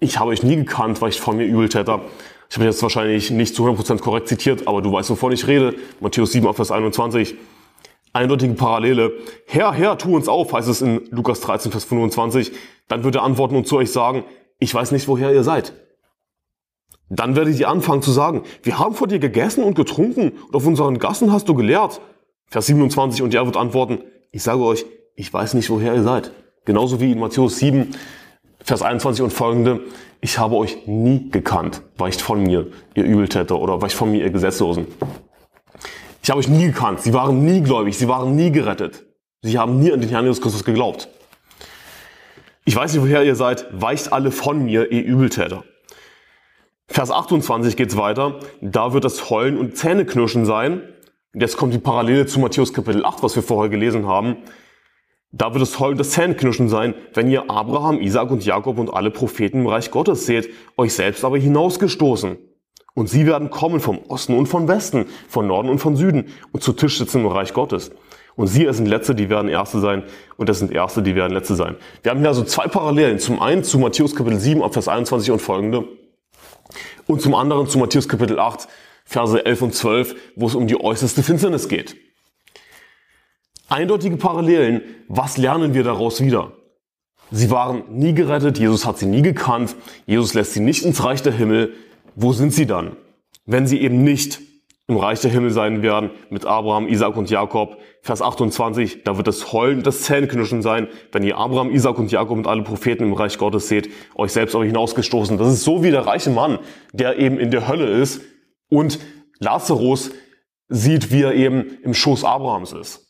ich 0.00 0.18
habe 0.18 0.30
euch 0.30 0.42
nie 0.42 0.56
gekannt, 0.56 1.00
weil 1.02 1.10
ich 1.10 1.20
von 1.20 1.36
mir 1.36 1.44
Übeltäter. 1.44 2.00
Ich 2.48 2.56
habe 2.56 2.64
jetzt 2.64 2.82
wahrscheinlich 2.82 3.30
nicht 3.30 3.54
zu 3.54 3.64
100% 3.64 4.00
korrekt 4.00 4.26
zitiert, 4.26 4.66
aber 4.66 4.82
du 4.82 4.90
weißt, 4.90 5.10
wovon 5.10 5.30
ich 5.30 5.46
rede. 5.46 5.76
Matthäus 6.00 6.32
7, 6.32 6.52
Vers 6.52 6.72
21. 6.72 7.36
Eindeutige 8.12 8.54
Parallele. 8.54 9.12
Herr, 9.46 9.72
Herr, 9.72 9.96
tu 9.96 10.16
uns 10.16 10.26
auf, 10.26 10.52
heißt 10.52 10.66
es 10.66 10.82
in 10.82 11.02
Lukas 11.10 11.40
13, 11.42 11.70
Vers 11.70 11.84
25. 11.84 12.50
Dann 12.88 13.04
wird 13.04 13.14
er 13.14 13.22
antworten 13.22 13.54
und 13.54 13.68
zu 13.68 13.76
euch 13.76 13.92
sagen, 13.92 14.24
ich 14.60 14.72
weiß 14.72 14.92
nicht, 14.92 15.08
woher 15.08 15.32
ihr 15.32 15.42
seid. 15.42 15.72
Dann 17.08 17.34
werdet 17.34 17.58
ihr 17.58 17.68
anfangen 17.68 18.02
zu 18.02 18.12
sagen, 18.12 18.44
wir 18.62 18.78
haben 18.78 18.94
vor 18.94 19.08
dir 19.08 19.18
gegessen 19.18 19.64
und 19.64 19.74
getrunken 19.74 20.30
und 20.46 20.54
auf 20.54 20.64
unseren 20.64 20.98
Gassen 20.98 21.32
hast 21.32 21.48
du 21.48 21.54
gelehrt. 21.54 22.00
Vers 22.46 22.66
27 22.66 23.22
und 23.22 23.34
er 23.34 23.46
wird 23.46 23.56
antworten, 23.56 23.98
ich 24.30 24.44
sage 24.44 24.62
euch, 24.62 24.86
ich 25.16 25.32
weiß 25.32 25.54
nicht, 25.54 25.70
woher 25.70 25.94
ihr 25.94 26.04
seid. 26.04 26.32
Genauso 26.64 27.00
wie 27.00 27.10
in 27.10 27.18
Matthäus 27.18 27.58
7, 27.58 27.96
Vers 28.62 28.82
21 28.82 29.24
und 29.24 29.32
folgende, 29.32 29.80
ich 30.20 30.38
habe 30.38 30.56
euch 30.56 30.86
nie 30.86 31.30
gekannt, 31.30 31.82
weicht 31.96 32.20
von 32.20 32.42
mir, 32.42 32.68
ihr 32.94 33.04
Übeltäter, 33.04 33.58
oder 33.58 33.80
weicht 33.82 33.94
von 33.94 34.10
mir, 34.10 34.22
ihr 34.22 34.30
Gesetzlosen. 34.30 34.86
Ich 36.22 36.30
habe 36.30 36.38
euch 36.38 36.48
nie 36.48 36.66
gekannt, 36.66 37.00
sie 37.00 37.14
waren 37.14 37.44
nie 37.44 37.62
gläubig, 37.62 37.96
sie 37.96 38.08
waren 38.08 38.36
nie 38.36 38.52
gerettet. 38.52 39.06
Sie 39.42 39.58
haben 39.58 39.80
nie 39.80 39.90
an 39.90 40.00
den 40.00 40.10
Herrn 40.10 40.26
Jesus 40.26 40.42
Christus 40.42 40.64
geglaubt. 40.64 41.08
Ich 42.70 42.76
weiß 42.76 42.92
nicht, 42.92 43.02
woher 43.02 43.24
ihr 43.24 43.34
seid, 43.34 43.66
weicht 43.72 44.12
alle 44.12 44.30
von 44.30 44.64
mir, 44.64 44.92
ihr 44.92 45.02
Übeltäter. 45.02 45.64
Vers 46.86 47.10
28 47.10 47.76
geht's 47.76 47.96
weiter. 47.96 48.38
Da 48.60 48.92
wird 48.92 49.02
das 49.02 49.28
Heulen 49.28 49.58
und 49.58 49.76
Zähneknirschen 49.76 50.44
sein. 50.44 50.82
Jetzt 51.34 51.56
kommt 51.56 51.74
die 51.74 51.80
Parallele 51.80 52.26
zu 52.26 52.38
Matthäus 52.38 52.72
Kapitel 52.72 53.04
8, 53.04 53.24
was 53.24 53.34
wir 53.34 53.42
vorher 53.42 53.70
gelesen 53.70 54.06
haben. 54.06 54.36
Da 55.32 55.52
wird 55.52 55.62
das 55.62 55.80
Heulen 55.80 55.94
und 55.94 55.98
das 55.98 56.10
Zähneknirschen 56.10 56.68
sein, 56.68 56.94
wenn 57.12 57.28
ihr 57.28 57.50
Abraham, 57.50 58.00
Isaac 58.00 58.30
und 58.30 58.46
Jakob 58.46 58.78
und 58.78 58.94
alle 58.94 59.10
Propheten 59.10 59.62
im 59.62 59.66
Reich 59.66 59.90
Gottes 59.90 60.26
seht, 60.26 60.48
euch 60.76 60.94
selbst 60.94 61.24
aber 61.24 61.38
hinausgestoßen. 61.38 62.38
Und 62.94 63.08
sie 63.08 63.26
werden 63.26 63.50
kommen 63.50 63.80
vom 63.80 63.98
Osten 64.06 64.38
und 64.38 64.46
vom 64.46 64.68
Westen, 64.68 65.06
von 65.28 65.48
Norden 65.48 65.70
und 65.70 65.80
von 65.80 65.96
Süden 65.96 66.26
und 66.52 66.62
zu 66.62 66.72
Tisch 66.72 66.98
sitzen 66.98 67.22
im 67.22 67.26
Reich 67.26 67.52
Gottes. 67.52 67.90
Und 68.40 68.46
sie, 68.46 68.66
sind 68.72 68.86
Letzte, 68.86 69.14
die 69.14 69.28
werden 69.28 69.50
Erste 69.50 69.80
sein. 69.80 70.02
Und 70.38 70.48
es 70.48 70.60
sind 70.60 70.72
Erste, 70.72 71.02
die 71.02 71.14
werden 71.14 71.34
Letzte 71.34 71.56
sein. 71.56 71.76
Wir 72.02 72.10
haben 72.10 72.20
hier 72.20 72.28
also 72.28 72.42
zwei 72.42 72.68
Parallelen. 72.68 73.18
Zum 73.18 73.38
einen 73.38 73.64
zu 73.64 73.78
Matthäus 73.78 74.16
Kapitel 74.16 74.40
7, 74.40 74.62
Vers 74.72 74.88
21 74.88 75.30
und 75.30 75.42
folgende. 75.42 75.84
Und 77.06 77.20
zum 77.20 77.34
anderen 77.34 77.68
zu 77.68 77.78
Matthäus 77.78 78.08
Kapitel 78.08 78.38
8, 78.38 78.66
Verse 79.04 79.44
11 79.44 79.60
und 79.60 79.74
12, 79.74 80.16
wo 80.36 80.46
es 80.46 80.54
um 80.54 80.66
die 80.66 80.80
äußerste 80.80 81.22
Finsternis 81.22 81.68
geht. 81.68 81.96
Eindeutige 83.68 84.16
Parallelen. 84.16 84.84
Was 85.06 85.36
lernen 85.36 85.74
wir 85.74 85.84
daraus 85.84 86.22
wieder? 86.22 86.52
Sie 87.30 87.50
waren 87.50 87.82
nie 87.90 88.14
gerettet. 88.14 88.58
Jesus 88.58 88.86
hat 88.86 88.96
sie 88.96 89.04
nie 89.04 89.20
gekannt. 89.20 89.76
Jesus 90.06 90.32
lässt 90.32 90.54
sie 90.54 90.60
nicht 90.60 90.82
ins 90.86 91.04
Reich 91.04 91.20
der 91.20 91.34
Himmel. 91.34 91.74
Wo 92.14 92.32
sind 92.32 92.54
sie 92.54 92.64
dann? 92.64 92.96
Wenn 93.44 93.66
sie 93.66 93.82
eben 93.82 94.02
nicht 94.02 94.40
im 94.90 94.96
Reich 94.96 95.20
der 95.20 95.30
Himmel 95.30 95.50
sein 95.50 95.82
werden 95.82 96.10
mit 96.28 96.44
Abraham, 96.44 96.88
Isaac 96.88 97.16
und 97.16 97.30
Jakob. 97.30 97.78
Vers 98.02 98.20
28, 98.20 99.04
da 99.04 99.16
wird 99.16 99.26
das 99.26 99.52
Heulen, 99.52 99.82
das 99.82 100.02
Zähneknirschen 100.02 100.62
sein, 100.62 100.88
wenn 101.12 101.22
ihr 101.22 101.38
Abraham, 101.38 101.70
Isaac 101.70 101.98
und 101.98 102.12
Jakob 102.12 102.36
und 102.36 102.46
alle 102.46 102.62
Propheten 102.62 103.04
im 103.04 103.12
Reich 103.12 103.38
Gottes 103.38 103.68
seht, 103.68 103.90
euch 104.14 104.32
selbst 104.32 104.54
aber 104.54 104.64
hinausgestoßen. 104.64 105.38
Das 105.38 105.48
ist 105.48 105.64
so 105.64 105.82
wie 105.82 105.90
der 105.90 106.06
reiche 106.06 106.30
Mann, 106.30 106.58
der 106.92 107.18
eben 107.18 107.38
in 107.38 107.50
der 107.50 107.68
Hölle 107.68 107.86
ist 107.86 108.20
und 108.68 108.98
Lazarus 109.38 110.10
sieht, 110.68 111.10
wie 111.10 111.22
er 111.22 111.34
eben 111.34 111.78
im 111.82 111.94
Schoß 111.94 112.24
Abrahams 112.24 112.72
ist. 112.72 113.06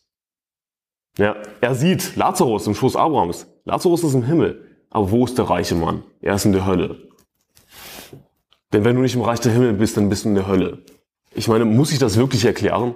Ja, 1.18 1.36
er 1.60 1.74
sieht 1.74 2.16
Lazarus 2.16 2.66
im 2.66 2.74
Schoß 2.74 2.96
Abrahams. 2.96 3.46
Lazarus 3.64 4.04
ist 4.04 4.14
im 4.14 4.24
Himmel. 4.24 4.66
Aber 4.90 5.10
wo 5.10 5.24
ist 5.24 5.38
der 5.38 5.48
reiche 5.48 5.74
Mann? 5.74 6.02
Er 6.20 6.34
ist 6.34 6.44
in 6.44 6.52
der 6.52 6.66
Hölle. 6.66 7.08
Denn 8.72 8.84
wenn 8.84 8.96
du 8.96 9.02
nicht 9.02 9.14
im 9.14 9.22
Reich 9.22 9.40
der 9.40 9.52
Himmel 9.52 9.72
bist, 9.74 9.96
dann 9.96 10.08
bist 10.08 10.24
du 10.24 10.30
in 10.30 10.34
der 10.34 10.46
Hölle. 10.46 10.84
Ich 11.34 11.48
meine, 11.48 11.64
muss 11.64 11.92
ich 11.92 11.98
das 11.98 12.16
wirklich 12.16 12.44
erklären? 12.44 12.94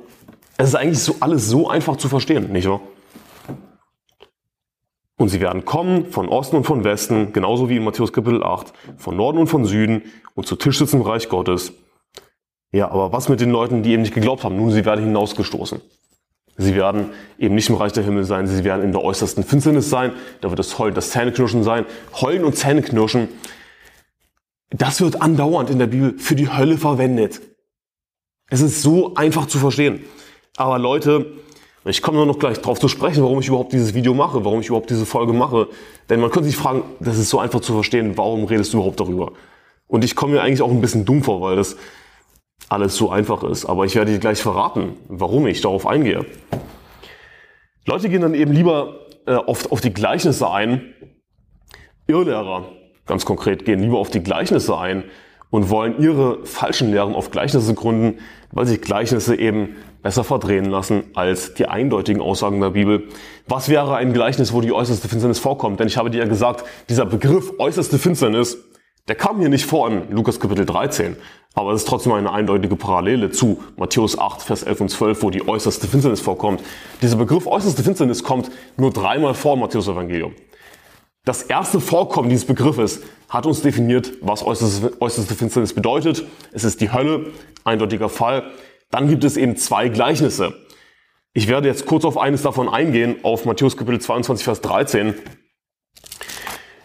Es 0.57 0.69
ist 0.69 0.75
eigentlich 0.75 1.01
so 1.01 1.17
alles 1.21 1.49
so 1.49 1.69
einfach 1.69 1.97
zu 1.97 2.09
verstehen, 2.09 2.53
nicht 2.53 2.69
wahr? 2.69 2.81
Und 5.17 5.29
sie 5.29 5.41
werden 5.41 5.65
kommen 5.65 6.07
von 6.11 6.29
Osten 6.29 6.57
und 6.57 6.65
von 6.65 6.83
Westen, 6.83 7.33
genauso 7.33 7.69
wie 7.69 7.77
in 7.77 7.85
Matthäus 7.85 8.13
Kapitel 8.13 8.43
8, 8.43 8.73
von 8.97 9.17
Norden 9.17 9.39
und 9.39 9.47
von 9.47 9.65
Süden 9.65 10.03
und 10.35 10.47
zu 10.47 10.57
Tisch 10.57 10.79
sitzen 10.79 10.97
im 10.97 11.03
Reich 11.03 11.29
Gottes. 11.29 11.73
Ja, 12.73 12.91
aber 12.91 13.13
was 13.13 13.29
mit 13.29 13.41
den 13.41 13.51
Leuten, 13.51 13.85
die 13.85 13.93
eben 13.93 14.03
nicht 14.03 14.15
geglaubt 14.15 14.43
haben? 14.43 14.57
Nun, 14.57 14.73
sie 14.73 14.85
werden 14.85 15.05
hinausgestoßen. 15.05 15.81
Sie 16.57 16.75
werden 16.75 17.11
eben 17.39 17.55
nicht 17.55 17.69
im 17.69 17.77
Reich 17.77 17.93
der 17.93 18.05
Himmel 18.05 18.25
sein, 18.25 18.47
sie 18.47 18.65
werden 18.65 18.85
in 18.85 18.93
der 18.93 19.03
äußersten 19.03 19.45
Finsternis 19.45 19.91
sein, 19.91 20.13
da 20.41 20.51
wird 20.51 20.61
es 20.61 20.79
Heulen, 20.79 20.95
das 20.95 21.11
Zähneknirschen 21.11 21.65
sein. 21.65 21.85
Heulen 22.21 22.45
und 22.45 22.57
Zähneknirschen, 22.57 23.29
das 24.71 25.01
wird 25.01 25.23
andauernd 25.23 25.71
in 25.71 25.79
der 25.79 25.87
Bibel 25.87 26.19
für 26.19 26.35
die 26.35 26.49
Hölle 26.49 26.79
verwendet. 26.79 27.41
Es 28.49 28.61
ist 28.61 28.83
so 28.83 29.15
einfach 29.15 29.47
zu 29.47 29.59
verstehen. 29.59 30.05
Aber 30.57 30.79
Leute, 30.79 31.33
ich 31.85 32.03
komme 32.03 32.19
nur 32.19 32.27
noch 32.27 32.39
gleich 32.39 32.59
darauf 32.59 32.79
zu 32.79 32.89
sprechen, 32.89 33.23
warum 33.23 33.41
ich 33.41 33.49
überhaupt 33.49 33.73
dieses 33.73 33.95
Video 33.95 34.15
mache, 34.15 34.45
warum 34.45 34.61
ich 34.61 34.69
überhaupt 34.69 34.91
diese 34.91 35.07
Folge 35.07 35.33
mache. 35.33 35.69
Denn 36.09 36.21
man 36.21 36.31
könnte 36.31 36.49
sich 36.49 36.57
fragen, 36.57 36.83
das 37.01 37.19
ist 37.19 37.31
so 37.31 37.39
einfach 37.39 37.61
zu 37.61 37.73
verstehen, 37.73 38.17
warum 38.17 38.45
redest 38.45 38.73
du 38.73 38.79
überhaupt 38.79 39.01
darüber? 39.01 39.33
Und 39.87 40.05
ich 40.05 40.17
komme 40.17 40.35
mir 40.35 40.43
eigentlich 40.43 40.63
auch 40.63 40.71
ein 40.71 40.81
bisschen 40.81 41.05
dumm 41.05 41.23
vor, 41.23 41.41
weil 41.41 41.57
das 41.57 41.77
alles 42.69 42.97
so 42.97 43.11
einfach 43.11 43.43
ist. 43.45 43.67
Aber 43.67 43.85
ich 43.85 43.95
werde 43.95 44.13
dir 44.13 44.19
gleich 44.19 44.41
verraten, 44.41 44.97
warum 45.09 45.47
ich 45.47 45.61
darauf 45.61 45.87
eingehe. 45.87 46.25
Leute 47.87 48.09
gehen 48.09 48.23
dann 48.23 48.35
eben 48.35 48.53
lieber 48.53 49.01
äh, 49.27 49.35
auf, 49.35 49.71
auf 49.71 49.81
die 49.81 49.93
Gleichnisse 49.93 50.51
ein. 50.51 50.95
Irrlehrer, 52.07 52.69
ganz 53.07 53.25
konkret, 53.25 53.65
gehen 53.65 53.81
lieber 53.81 53.99
auf 53.99 54.11
die 54.11 54.23
Gleichnisse 54.23 54.77
ein 54.79 55.05
und 55.55 55.71
wollen 55.71 56.03
ihre 56.03 56.45
falschen 56.45 56.91
Lehren 56.91 57.15
auf 57.15 57.31
Gleichnisse 57.31 57.75
gründen, 57.75 58.19
weil 58.51 58.67
sich 58.67 58.81
Gleichnisse 58.81 59.37
eben 59.37 59.77
besser 60.03 60.25
verdrehen 60.25 60.65
lassen 60.65 61.05
als 61.15 61.55
die 61.55 61.67
eindeutigen 61.67 62.21
Aussagen 62.21 62.61
der 62.61 62.71
Bibel. 62.71 63.05
Was 63.47 63.69
wäre 63.69 63.95
ein 63.95 64.13
Gleichnis, 64.13 64.53
wo 64.53 64.61
die 64.63 64.73
äußerste 64.73 65.07
Finsternis 65.07 65.39
vorkommt? 65.39 65.79
Denn 65.79 65.87
ich 65.87 65.97
habe 65.97 66.11
dir 66.11 66.19
ja 66.19 66.27
gesagt, 66.27 66.65
dieser 66.89 67.07
Begriff 67.07 67.53
äußerste 67.61 68.01
Finsternis, 68.01 68.59
der 69.07 69.15
kam 69.15 69.39
hier 69.39 69.49
nicht 69.49 69.65
vor 69.65 69.87
in 69.87 70.11
Lukas 70.11 70.41
Kapitel 70.41 70.67
13, 70.67 71.15
aber 71.55 71.71
es 71.71 71.83
ist 71.83 71.89
trotzdem 71.89 72.15
eine 72.15 72.33
eindeutige 72.33 72.75
Parallele 72.75 73.31
zu 73.31 73.63
Matthäus 73.77 74.19
8, 74.19 74.43
Vers 74.43 74.65
11 74.65 74.81
und 74.81 74.89
12, 74.89 75.23
wo 75.23 75.31
die 75.31 75.47
äußerste 75.47 75.87
Finsternis 75.87 76.21
vorkommt. 76.21 76.63
Dieser 77.01 77.17
Begriff 77.17 77.47
äußerste 77.47 77.85
Finsternis 77.85 78.25
kommt 78.25 78.51
nur 78.77 78.91
dreimal 78.91 79.35
vor 79.35 79.55
im 79.55 79.61
Matthäus 79.61 79.87
Evangelium. 79.87 80.35
Das 81.25 81.43
erste 81.43 81.81
Vorkommen 81.81 82.29
dieses 82.29 82.45
Begriffes 82.45 83.01
hat 83.31 83.47
uns 83.47 83.63
definiert, 83.63 84.13
was 84.21 84.45
äußerste, 84.45 85.01
äußerste 85.01 85.35
Finsternis 85.35 85.73
bedeutet. 85.73 86.25
Es 86.53 86.65
ist 86.65 86.83
die 86.83 86.93
Hölle, 86.93 87.33
eindeutiger 87.65 88.11
Fall. 88.11 88.51
Dann 88.91 89.09
gibt 89.09 89.25
es 89.25 89.39
eben 89.39 89.57
zwei 89.57 89.89
Gleichnisse. 89.89 90.55
Ich 91.33 91.49
werde 91.49 91.67
jetzt 91.67 91.87
kurz 91.87 92.05
auf 92.05 92.19
eines 92.19 92.43
davon 92.43 92.69
eingehen, 92.69 93.17
auf 93.23 93.47
Matthäus 93.47 93.77
Kapitel 93.77 94.01
22, 94.01 94.45
Vers 94.45 94.61
13, 94.61 95.15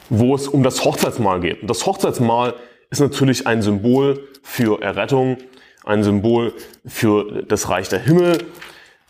wo 0.09 0.33
es 0.35 0.47
um 0.47 0.63
das 0.63 0.85
Hochzeitsmahl 0.85 1.41
geht. 1.41 1.61
Und 1.61 1.69
das 1.69 1.85
Hochzeitsmahl 1.85 2.55
ist 2.89 3.01
natürlich 3.01 3.45
ein 3.45 3.61
Symbol 3.61 4.25
für 4.41 4.81
Errettung, 4.81 5.37
ein 5.83 6.01
Symbol 6.01 6.53
für 6.85 7.43
das 7.43 7.69
Reich 7.69 7.89
der 7.89 7.99
Himmel. 7.99 8.45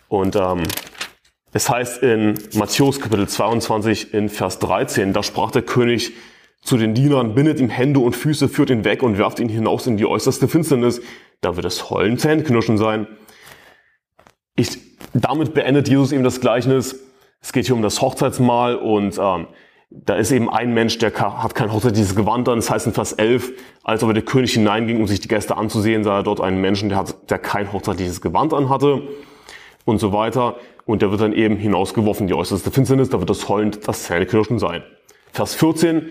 Und 0.08 0.36
ähm, 0.36 0.64
es 1.52 1.70
heißt 1.70 2.04
in 2.04 2.36
Matthäus 2.54 3.00
Kapitel 3.00 3.28
22 3.28 4.14
in 4.14 4.30
Vers 4.30 4.60
13, 4.60 5.14
da 5.14 5.24
sprach 5.24 5.52
der 5.52 5.64
König 5.64 6.14
zu 6.62 6.78
den 6.78 6.94
Dienern, 6.94 7.34
bindet 7.34 7.60
ihm 7.60 7.70
Hände 7.70 8.00
und 8.00 8.16
Füße, 8.16 8.50
führt 8.50 8.70
ihn 8.70 8.84
weg 8.84 9.02
und 9.02 9.18
werft 9.18 9.40
ihn 9.40 9.50
hinaus 9.50 9.88
in 9.88 9.98
die 9.98 10.06
äußerste 10.06 10.48
Finsternis. 10.48 11.02
Da 11.42 11.56
wird 11.56 11.66
es 11.66 11.90
Heulen, 11.90 12.18
Zähneknirschen 12.18 12.78
sein. 12.78 13.08
Ich, 14.56 14.78
damit 15.14 15.54
beendet 15.54 15.88
Jesus 15.88 16.12
eben 16.12 16.24
das 16.24 16.42
Gleichnis. 16.42 17.00
Es 17.42 17.54
geht 17.54 17.66
hier 17.66 17.76
um 17.76 17.82
das 17.82 18.02
Hochzeitsmahl 18.02 18.76
und 18.76 19.18
ähm, 19.18 19.48
da 19.90 20.16
ist 20.16 20.32
eben 20.32 20.50
ein 20.50 20.74
Mensch, 20.74 21.00
der 21.00 21.14
hat 21.14 21.56
kein 21.56 21.72
hochzeitliches 21.72 22.16
Gewand 22.16 22.48
an. 22.48 22.58
Das 22.58 22.70
heißt 22.70 22.86
in 22.86 22.94
Vers 22.94 23.14
11, 23.14 23.54
als 23.84 24.04
aber 24.04 24.14
der 24.14 24.24
König 24.24 24.54
hineinging, 24.54 25.00
um 25.00 25.08
sich 25.08 25.22
die 25.22 25.30
Gäste 25.30 25.58
anzusehen, 25.58 26.04
sah 26.04 26.18
er 26.18 26.24
dort 26.24 26.42
einen 26.42 26.62
Menschen, 26.62 26.90
der, 26.90 27.00
hat, 27.00 27.32
der 27.32 27.40
kein 27.40 27.72
hochzeitliches 27.72 28.22
Gewand 28.22 28.54
an 28.54 28.70
hatte 28.70 29.02
und 29.86 30.00
so 30.00 30.14
weiter. 30.14 30.58
Und 30.90 31.04
der 31.04 31.12
wird 31.12 31.22
dann 31.22 31.34
eben 31.34 31.56
hinausgeworfen 31.56 32.24
in 32.24 32.30
die 32.30 32.34
äußerste 32.34 32.72
Finsternis, 32.72 33.10
da 33.10 33.20
wird 33.20 33.30
das 33.30 33.48
heulend 33.48 33.88
das 33.88 34.06
Zähneknirschen 34.06 34.58
sein. 34.58 34.82
Vers 35.32 35.54
14, 35.54 36.10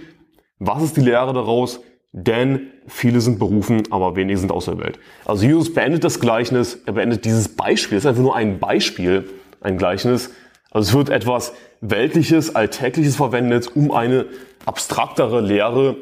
was 0.61 0.85
ist 0.85 0.97
die 0.97 1.01
Lehre 1.01 1.33
daraus? 1.33 1.81
Denn 2.13 2.71
viele 2.87 3.21
sind 3.21 3.41
berufen, 3.41 3.83
aber 3.91 4.15
wenige 4.15 4.39
sind 4.39 4.53
auserwählt. 4.53 5.01
Also 5.25 5.45
Jesus 5.45 5.75
beendet 5.75 6.05
das 6.05 6.21
Gleichnis, 6.21 6.81
er 6.87 6.93
beendet 6.93 7.25
dieses 7.25 7.49
Beispiel, 7.49 7.99
es 7.99 8.05
ist 8.05 8.09
einfach 8.09 8.23
nur 8.23 8.37
ein 8.37 8.61
Beispiel, 8.61 9.29
ein 9.61 9.79
Gleichnis. 9.79 10.31
Also 10.71 10.91
es 10.91 10.95
wird 10.95 11.09
etwas 11.09 11.55
Weltliches, 11.81 12.55
Alltägliches 12.55 13.17
verwendet, 13.17 13.75
um 13.75 13.91
eine 13.91 14.27
abstraktere 14.65 15.41
Lehre 15.41 15.97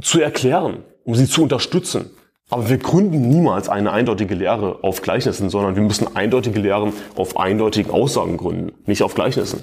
zu 0.00 0.20
erklären, 0.20 0.84
um 1.02 1.16
sie 1.16 1.26
zu 1.26 1.42
unterstützen. 1.42 2.12
Aber 2.50 2.68
wir 2.68 2.78
gründen 2.78 3.28
niemals 3.28 3.68
eine 3.68 3.92
eindeutige 3.92 4.34
Lehre 4.34 4.78
auf 4.82 5.02
Gleichnissen, 5.02 5.50
sondern 5.50 5.76
wir 5.76 5.82
müssen 5.82 6.16
eindeutige 6.16 6.58
Lehren 6.58 6.92
auf 7.14 7.36
eindeutigen 7.36 7.90
Aussagen 7.90 8.38
gründen, 8.38 8.72
nicht 8.86 9.02
auf 9.02 9.14
Gleichnissen. 9.14 9.62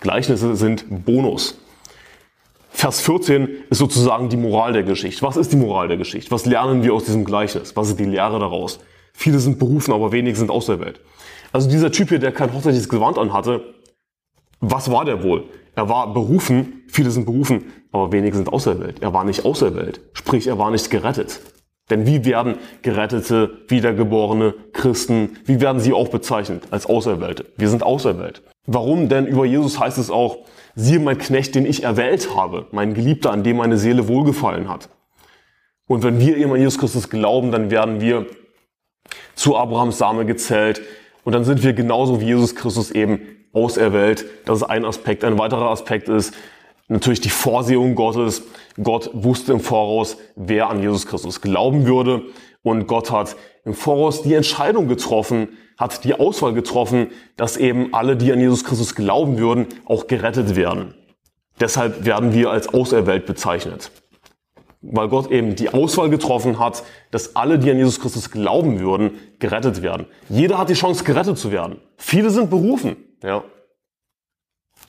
Gleichnisse 0.00 0.54
sind 0.54 1.04
Bonus. 1.04 1.58
Vers 2.70 3.00
14 3.00 3.48
ist 3.68 3.78
sozusagen 3.78 4.28
die 4.28 4.36
Moral 4.36 4.72
der 4.72 4.84
Geschichte. 4.84 5.22
Was 5.22 5.36
ist 5.36 5.52
die 5.52 5.56
Moral 5.56 5.88
der 5.88 5.96
Geschichte? 5.96 6.30
Was 6.30 6.46
lernen 6.46 6.84
wir 6.84 6.94
aus 6.94 7.04
diesem 7.04 7.24
Gleichnis? 7.24 7.76
Was 7.76 7.88
ist 7.88 7.98
die 7.98 8.04
Lehre 8.04 8.38
daraus? 8.38 8.78
Viele 9.12 9.40
sind 9.40 9.58
berufen, 9.58 9.92
aber 9.92 10.12
wenige 10.12 10.36
sind 10.36 10.50
auserwählt. 10.50 11.00
Also 11.52 11.68
dieser 11.68 11.90
Typ 11.90 12.10
hier, 12.10 12.20
der 12.20 12.32
kein 12.32 12.54
hochzeitliches 12.54 12.88
Gewand 12.88 13.18
anhatte, 13.18 13.74
was 14.60 14.90
war 14.90 15.04
der 15.04 15.22
wohl? 15.22 15.44
Er 15.74 15.88
war 15.88 16.14
berufen, 16.14 16.84
viele 16.88 17.10
sind 17.10 17.26
berufen, 17.26 17.72
aber 17.92 18.12
wenige 18.12 18.36
sind 18.36 18.52
auserwählt. 18.52 19.02
Er 19.02 19.12
war 19.12 19.24
nicht 19.24 19.44
auserwählt, 19.44 20.00
sprich 20.12 20.46
er 20.46 20.58
war 20.58 20.70
nicht 20.70 20.90
gerettet. 20.90 21.40
Denn 21.90 22.06
wie 22.06 22.24
werden 22.24 22.56
gerettete, 22.82 23.58
wiedergeborene 23.68 24.54
Christen, 24.72 25.36
wie 25.44 25.60
werden 25.60 25.80
sie 25.80 25.92
auch 25.92 26.08
bezeichnet 26.08 26.64
als 26.70 26.86
Auserwählte? 26.86 27.46
Wir 27.56 27.68
sind 27.68 27.82
auserwählt. 27.82 28.42
Warum? 28.66 29.08
Denn 29.08 29.26
über 29.26 29.44
Jesus 29.44 29.78
heißt 29.80 29.98
es 29.98 30.10
auch, 30.10 30.38
siehe 30.74 31.00
mein 31.00 31.18
Knecht, 31.18 31.54
den 31.54 31.66
ich 31.66 31.82
erwählt 31.82 32.34
habe, 32.36 32.66
mein 32.70 32.94
Geliebter, 32.94 33.32
an 33.32 33.42
dem 33.42 33.56
meine 33.56 33.76
Seele 33.76 34.08
wohlgefallen 34.08 34.68
hat. 34.68 34.88
Und 35.86 36.04
wenn 36.04 36.20
wir 36.20 36.36
eben 36.36 36.52
an 36.52 36.58
Jesus 36.58 36.78
Christus 36.78 37.10
glauben, 37.10 37.50
dann 37.50 37.70
werden 37.70 38.00
wir 38.00 38.26
zu 39.34 39.56
Abrahams 39.56 39.98
Same 39.98 40.24
gezählt 40.24 40.82
und 41.24 41.32
dann 41.32 41.44
sind 41.44 41.64
wir 41.64 41.72
genauso 41.72 42.20
wie 42.20 42.26
Jesus 42.26 42.54
Christus 42.54 42.92
eben 42.92 43.20
auserwählt. 43.52 44.24
Das 44.44 44.58
ist 44.58 44.62
ein 44.62 44.84
Aspekt. 44.84 45.24
Ein 45.24 45.38
weiterer 45.38 45.70
Aspekt 45.70 46.08
ist, 46.08 46.34
natürlich 46.90 47.20
die 47.20 47.30
Vorsehung 47.30 47.94
Gottes. 47.94 48.42
Gott 48.82 49.10
wusste 49.12 49.52
im 49.52 49.60
Voraus, 49.60 50.16
wer 50.36 50.68
an 50.68 50.82
Jesus 50.82 51.06
Christus 51.06 51.40
glauben 51.40 51.86
würde. 51.86 52.22
Und 52.62 52.86
Gott 52.86 53.10
hat 53.10 53.36
im 53.64 53.74
Voraus 53.74 54.22
die 54.22 54.34
Entscheidung 54.34 54.88
getroffen, 54.88 55.56
hat 55.78 56.04
die 56.04 56.14
Auswahl 56.14 56.52
getroffen, 56.52 57.08
dass 57.36 57.56
eben 57.56 57.94
alle, 57.94 58.16
die 58.16 58.32
an 58.32 58.40
Jesus 58.40 58.64
Christus 58.64 58.94
glauben 58.94 59.38
würden, 59.38 59.66
auch 59.86 60.08
gerettet 60.08 60.56
werden. 60.56 60.94
Deshalb 61.58 62.04
werden 62.04 62.34
wir 62.34 62.50
als 62.50 62.68
auserwählt 62.68 63.26
bezeichnet. 63.26 63.90
Weil 64.82 65.08
Gott 65.08 65.30
eben 65.30 65.56
die 65.56 65.68
Auswahl 65.68 66.08
getroffen 66.08 66.58
hat, 66.58 66.82
dass 67.10 67.36
alle, 67.36 67.58
die 67.58 67.70
an 67.70 67.76
Jesus 67.76 68.00
Christus 68.00 68.30
glauben 68.30 68.80
würden, 68.80 69.12
gerettet 69.38 69.82
werden. 69.82 70.06
Jeder 70.28 70.58
hat 70.58 70.70
die 70.70 70.74
Chance, 70.74 71.04
gerettet 71.04 71.38
zu 71.38 71.52
werden. 71.52 71.80
Viele 71.96 72.30
sind 72.30 72.50
berufen. 72.50 72.96
Ja. 73.22 73.44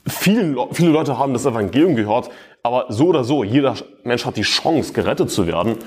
Viele, 0.07 0.67
viele 0.71 0.89
Leute 0.89 1.17
haben 1.17 1.33
das 1.33 1.45
Evangelium 1.45 1.95
gehört, 1.95 2.29
aber 2.63 2.85
so 2.89 3.07
oder 3.07 3.23
so, 3.23 3.43
jeder 3.43 3.75
Mensch 4.03 4.25
hat 4.25 4.37
die 4.37 4.41
Chance, 4.41 4.93
gerettet 4.93 5.29
zu 5.29 5.47
werden. 5.47 5.77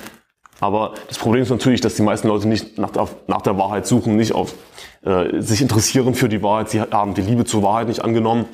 Aber 0.60 0.94
das 1.08 1.18
Problem 1.18 1.42
ist 1.42 1.50
natürlich, 1.50 1.80
dass 1.80 1.94
die 1.94 2.02
meisten 2.02 2.28
Leute 2.28 2.48
nicht 2.48 2.78
nach 2.78 2.90
der, 2.90 3.08
nach 3.26 3.42
der 3.42 3.58
Wahrheit 3.58 3.86
suchen, 3.86 4.16
nicht 4.16 4.32
auf, 4.32 4.54
äh, 5.02 5.40
sich 5.40 5.60
interessieren 5.60 6.14
für 6.14 6.28
die 6.28 6.42
Wahrheit. 6.42 6.70
Sie 6.70 6.80
haben 6.80 7.14
die 7.14 7.22
Liebe 7.22 7.44
zur 7.44 7.62
Wahrheit 7.62 7.88
nicht 7.88 8.04
angenommen. 8.04 8.46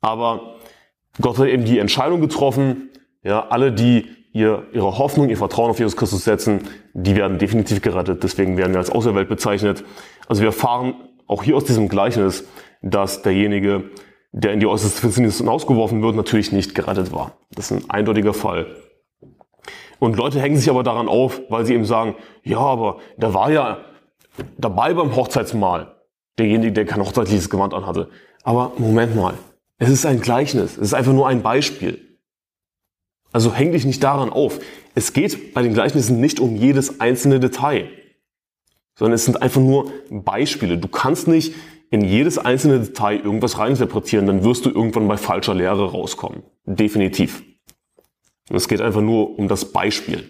Aber 0.00 0.56
Gott 1.20 1.38
hat 1.38 1.48
eben 1.48 1.64
die 1.64 1.78
Entscheidung 1.78 2.20
getroffen, 2.20 2.90
ja, 3.22 3.48
alle, 3.48 3.72
die 3.72 4.06
ihr, 4.32 4.66
ihre 4.72 4.98
Hoffnung, 4.98 5.28
ihr 5.28 5.36
Vertrauen 5.36 5.70
auf 5.70 5.78
Jesus 5.78 5.96
Christus 5.96 6.24
setzen, 6.24 6.68
die 6.92 7.16
werden 7.16 7.38
definitiv 7.38 7.80
gerettet. 7.80 8.22
Deswegen 8.22 8.56
werden 8.56 8.72
wir 8.72 8.78
als 8.78 8.90
Auserwählt 8.90 9.28
bezeichnet. 9.28 9.82
Also 10.28 10.42
wir 10.42 10.48
erfahren 10.48 10.94
auch 11.26 11.42
hier 11.42 11.56
aus 11.56 11.64
diesem 11.64 11.88
Gleichnis, 11.88 12.46
dass 12.82 13.22
derjenige, 13.22 13.84
der 14.32 14.52
in 14.52 14.60
die 14.60 14.66
äußerste 14.66 15.00
Finsternis 15.00 15.38
hinausgeworfen 15.38 16.02
wird, 16.02 16.16
natürlich 16.16 16.52
nicht 16.52 16.74
gerettet 16.74 17.12
war. 17.12 17.32
Das 17.52 17.70
ist 17.70 17.84
ein 17.84 17.90
eindeutiger 17.90 18.34
Fall. 18.34 18.66
Und 19.98 20.16
Leute 20.16 20.40
hängen 20.40 20.56
sich 20.56 20.68
aber 20.68 20.82
daran 20.82 21.08
auf, 21.08 21.40
weil 21.48 21.64
sie 21.64 21.74
eben 21.74 21.86
sagen, 21.86 22.16
ja, 22.42 22.58
aber 22.58 22.98
da 23.16 23.32
war 23.32 23.50
ja 23.50 23.78
dabei 24.58 24.92
beim 24.92 25.16
Hochzeitsmahl 25.16 25.96
derjenige, 26.38 26.72
der 26.72 26.84
kein 26.84 27.00
hochzeitliches 27.00 27.48
Gewand 27.48 27.72
anhatte. 27.72 28.10
Aber 28.42 28.72
Moment 28.76 29.16
mal, 29.16 29.34
es 29.78 29.88
ist 29.88 30.04
ein 30.04 30.20
Gleichnis, 30.20 30.72
es 30.72 30.88
ist 30.88 30.94
einfach 30.94 31.14
nur 31.14 31.26
ein 31.28 31.42
Beispiel. 31.42 32.18
Also 33.32 33.52
häng 33.54 33.72
dich 33.72 33.84
nicht 33.84 34.02
daran 34.02 34.30
auf. 34.30 34.60
Es 34.94 35.12
geht 35.12 35.54
bei 35.54 35.62
den 35.62 35.74
Gleichnissen 35.74 36.20
nicht 36.20 36.40
um 36.40 36.56
jedes 36.56 37.00
einzelne 37.00 37.40
Detail. 37.40 37.88
sondern 38.96 39.14
es 39.14 39.24
sind 39.24 39.42
einfach 39.42 39.60
nur 39.60 39.92
Beispiele. 40.10 40.78
Du 40.78 40.88
kannst 40.88 41.28
nicht 41.28 41.54
in 41.90 42.02
jedes 42.02 42.38
einzelne 42.38 42.80
Detail 42.80 43.20
irgendwas 43.20 43.58
reininterpretieren, 43.58 44.26
dann 44.26 44.44
wirst 44.44 44.66
du 44.66 44.70
irgendwann 44.70 45.08
bei 45.08 45.16
falscher 45.16 45.54
Lehre 45.54 45.90
rauskommen. 45.90 46.42
Definitiv. 46.64 47.42
Es 48.50 48.68
geht 48.68 48.80
einfach 48.80 49.00
nur 49.00 49.38
um 49.38 49.48
das 49.48 49.72
Beispiel. 49.72 50.28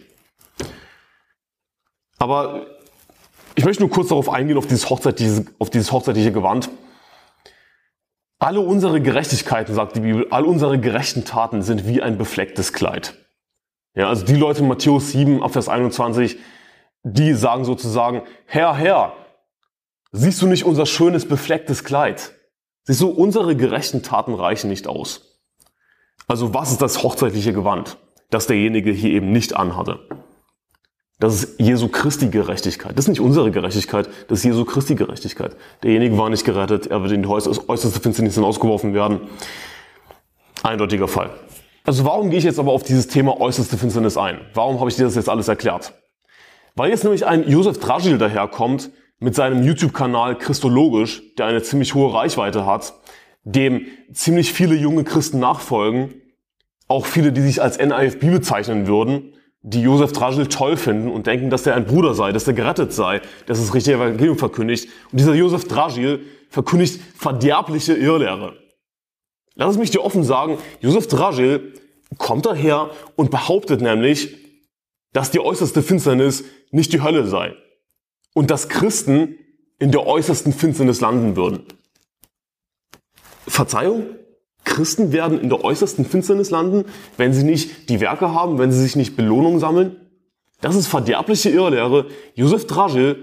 Aber 2.18 2.66
ich 3.54 3.64
möchte 3.64 3.82
nur 3.82 3.90
kurz 3.90 4.08
darauf 4.08 4.28
eingehen, 4.28 4.58
auf 4.58 4.66
dieses 4.66 4.88
hochzeitliche, 4.88 5.46
auf 5.58 5.70
dieses 5.70 5.92
hochzeitliche 5.92 6.32
Gewand. 6.32 6.70
Alle 8.38 8.60
unsere 8.60 9.00
Gerechtigkeiten, 9.00 9.74
sagt 9.74 9.96
die 9.96 10.00
Bibel, 10.00 10.26
all 10.30 10.44
unsere 10.44 10.78
gerechten 10.78 11.24
Taten 11.24 11.62
sind 11.62 11.86
wie 11.86 12.02
ein 12.02 12.18
beflecktes 12.18 12.74
Kleid. 12.74 13.14
Ja, 13.94 14.08
also 14.08 14.26
die 14.26 14.36
Leute 14.36 14.60
in 14.60 14.68
Matthäus 14.68 15.12
7, 15.12 15.42
Abvers 15.42 15.70
21, 15.70 16.36
die 17.02 17.32
sagen 17.32 17.64
sozusagen, 17.64 18.22
Herr, 18.44 18.74
Herr, 18.74 19.16
siehst 20.12 20.40
du 20.42 20.46
nicht 20.46 20.64
unser 20.64 20.86
schönes 20.86 21.26
beflecktes 21.26 21.84
Kleid? 21.84 22.32
Siehst 22.84 23.00
du, 23.00 23.08
unsere 23.08 23.56
gerechten 23.56 24.02
Taten 24.02 24.34
reichen 24.34 24.70
nicht 24.70 24.86
aus. 24.86 25.40
Also 26.28 26.54
was 26.54 26.72
ist 26.72 26.82
das 26.82 27.02
hochzeitliche 27.02 27.52
Gewand, 27.52 27.98
das 28.30 28.46
derjenige 28.46 28.92
hier 28.92 29.10
eben 29.10 29.32
nicht 29.32 29.56
anhatte? 29.56 30.00
Das 31.18 31.34
ist 31.34 31.60
Jesu 31.60 31.88
Christi 31.88 32.28
Gerechtigkeit. 32.28 32.92
Das 32.96 33.06
ist 33.06 33.08
nicht 33.08 33.20
unsere 33.20 33.50
Gerechtigkeit, 33.50 34.08
das 34.28 34.40
ist 34.40 34.44
Jesu 34.44 34.64
Christi 34.64 34.96
Gerechtigkeit. 34.96 35.56
Derjenige 35.82 36.18
war 36.18 36.28
nicht 36.28 36.44
gerettet, 36.44 36.88
er 36.88 37.02
wird 37.02 37.12
in 37.12 37.22
die 37.22 37.28
äußerste 37.28 38.00
Finsternis 38.00 38.34
hinausgeworfen 38.34 38.92
werden. 38.92 39.20
Eindeutiger 40.62 41.08
Fall. 41.08 41.30
Also 41.84 42.04
warum 42.04 42.30
gehe 42.30 42.38
ich 42.38 42.44
jetzt 42.44 42.58
aber 42.58 42.72
auf 42.72 42.82
dieses 42.82 43.06
Thema 43.06 43.40
äußerste 43.40 43.78
Finsternis 43.78 44.16
ein? 44.16 44.40
Warum 44.52 44.78
habe 44.78 44.90
ich 44.90 44.96
dir 44.96 45.04
das 45.04 45.14
jetzt 45.14 45.28
alles 45.28 45.48
erklärt? 45.48 45.94
Weil 46.74 46.90
jetzt 46.90 47.04
nämlich 47.04 47.24
ein 47.24 47.48
Josef 47.48 47.78
Dragil 47.78 48.18
daherkommt 48.18 48.90
mit 49.18 49.34
seinem 49.34 49.62
YouTube-Kanal 49.62 50.36
Christologisch, 50.38 51.22
der 51.36 51.46
eine 51.46 51.62
ziemlich 51.62 51.94
hohe 51.94 52.12
Reichweite 52.12 52.66
hat, 52.66 52.94
dem 53.44 53.86
ziemlich 54.12 54.52
viele 54.52 54.74
junge 54.74 55.04
Christen 55.04 55.38
nachfolgen, 55.38 56.14
auch 56.88 57.06
viele, 57.06 57.32
die 57.32 57.40
sich 57.40 57.62
als 57.62 57.78
NIFB 57.78 58.30
bezeichnen 58.30 58.86
würden, 58.86 59.32
die 59.62 59.82
Josef 59.82 60.12
Dragil 60.12 60.46
toll 60.46 60.76
finden 60.76 61.10
und 61.10 61.26
denken, 61.26 61.50
dass 61.50 61.64
der 61.64 61.74
ein 61.74 61.86
Bruder 61.86 62.14
sei, 62.14 62.30
dass 62.30 62.44
der 62.44 62.54
gerettet 62.54 62.92
sei, 62.92 63.20
dass 63.46 63.58
es 63.58 63.74
richtige 63.74 63.96
Evangelium 63.96 64.38
verkündigt. 64.38 64.88
Und 65.10 65.18
dieser 65.18 65.34
Josef 65.34 65.66
Dragil 65.66 66.20
verkündigt 66.50 67.00
verderbliche 67.16 67.94
Irrlehre. 67.94 68.56
Lass 69.54 69.72
es 69.72 69.78
mich 69.78 69.90
dir 69.90 70.04
offen 70.04 70.22
sagen, 70.22 70.58
Josef 70.80 71.08
Dragil 71.08 71.72
kommt 72.18 72.46
daher 72.46 72.90
und 73.16 73.30
behauptet 73.30 73.80
nämlich, 73.80 74.36
dass 75.12 75.30
die 75.30 75.40
äußerste 75.40 75.82
Finsternis 75.82 76.44
nicht 76.70 76.92
die 76.92 77.02
Hölle 77.02 77.26
sei 77.26 77.56
und 78.36 78.50
dass 78.50 78.68
Christen 78.68 79.38
in 79.78 79.92
der 79.92 80.06
äußersten 80.06 80.52
Finsternis 80.52 81.00
landen 81.00 81.36
würden. 81.36 81.62
Verzeihung? 83.48 84.04
Christen 84.62 85.10
werden 85.10 85.40
in 85.40 85.48
der 85.48 85.64
äußersten 85.64 86.04
Finsternis 86.04 86.50
landen, 86.50 86.84
wenn 87.16 87.32
sie 87.32 87.44
nicht 87.44 87.88
die 87.88 87.98
Werke 88.00 88.34
haben, 88.34 88.58
wenn 88.58 88.70
sie 88.70 88.82
sich 88.82 88.94
nicht 88.94 89.16
Belohnung 89.16 89.58
sammeln? 89.58 89.96
Das 90.60 90.76
ist 90.76 90.86
verderbliche 90.86 91.48
Irrlehre. 91.48 92.08
Josef 92.34 92.66
Dragil 92.66 93.16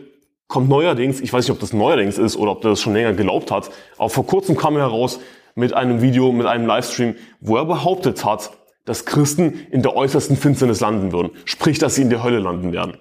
kommt 0.48 0.68
neuerdings, 0.68 1.22
ich 1.22 1.32
weiß 1.32 1.46
nicht, 1.46 1.54
ob 1.54 1.60
das 1.60 1.74
neuerdings 1.74 2.18
ist 2.18 2.36
oder 2.36 2.50
ob 2.50 2.64
er 2.64 2.72
das 2.72 2.82
schon 2.82 2.94
länger 2.94 3.14
geglaubt 3.14 3.52
hat, 3.52 3.70
aber 4.00 4.10
vor 4.10 4.26
kurzem 4.26 4.58
kam 4.58 4.78
er 4.78 4.82
heraus 4.82 5.20
mit 5.54 5.74
einem 5.74 6.02
Video, 6.02 6.32
mit 6.32 6.48
einem 6.48 6.66
Livestream, 6.66 7.14
wo 7.40 7.58
er 7.58 7.66
behauptet 7.66 8.26
hat, 8.26 8.50
dass 8.86 9.06
Christen 9.06 9.68
in 9.70 9.84
der 9.84 9.96
äußersten 9.96 10.38
Finsternis 10.38 10.80
landen 10.80 11.12
würden. 11.12 11.34
Sprich, 11.46 11.78
dass 11.78 11.94
sie 11.94 12.02
in 12.02 12.10
der 12.10 12.24
Hölle 12.24 12.40
landen 12.40 12.74
werden. 12.74 12.98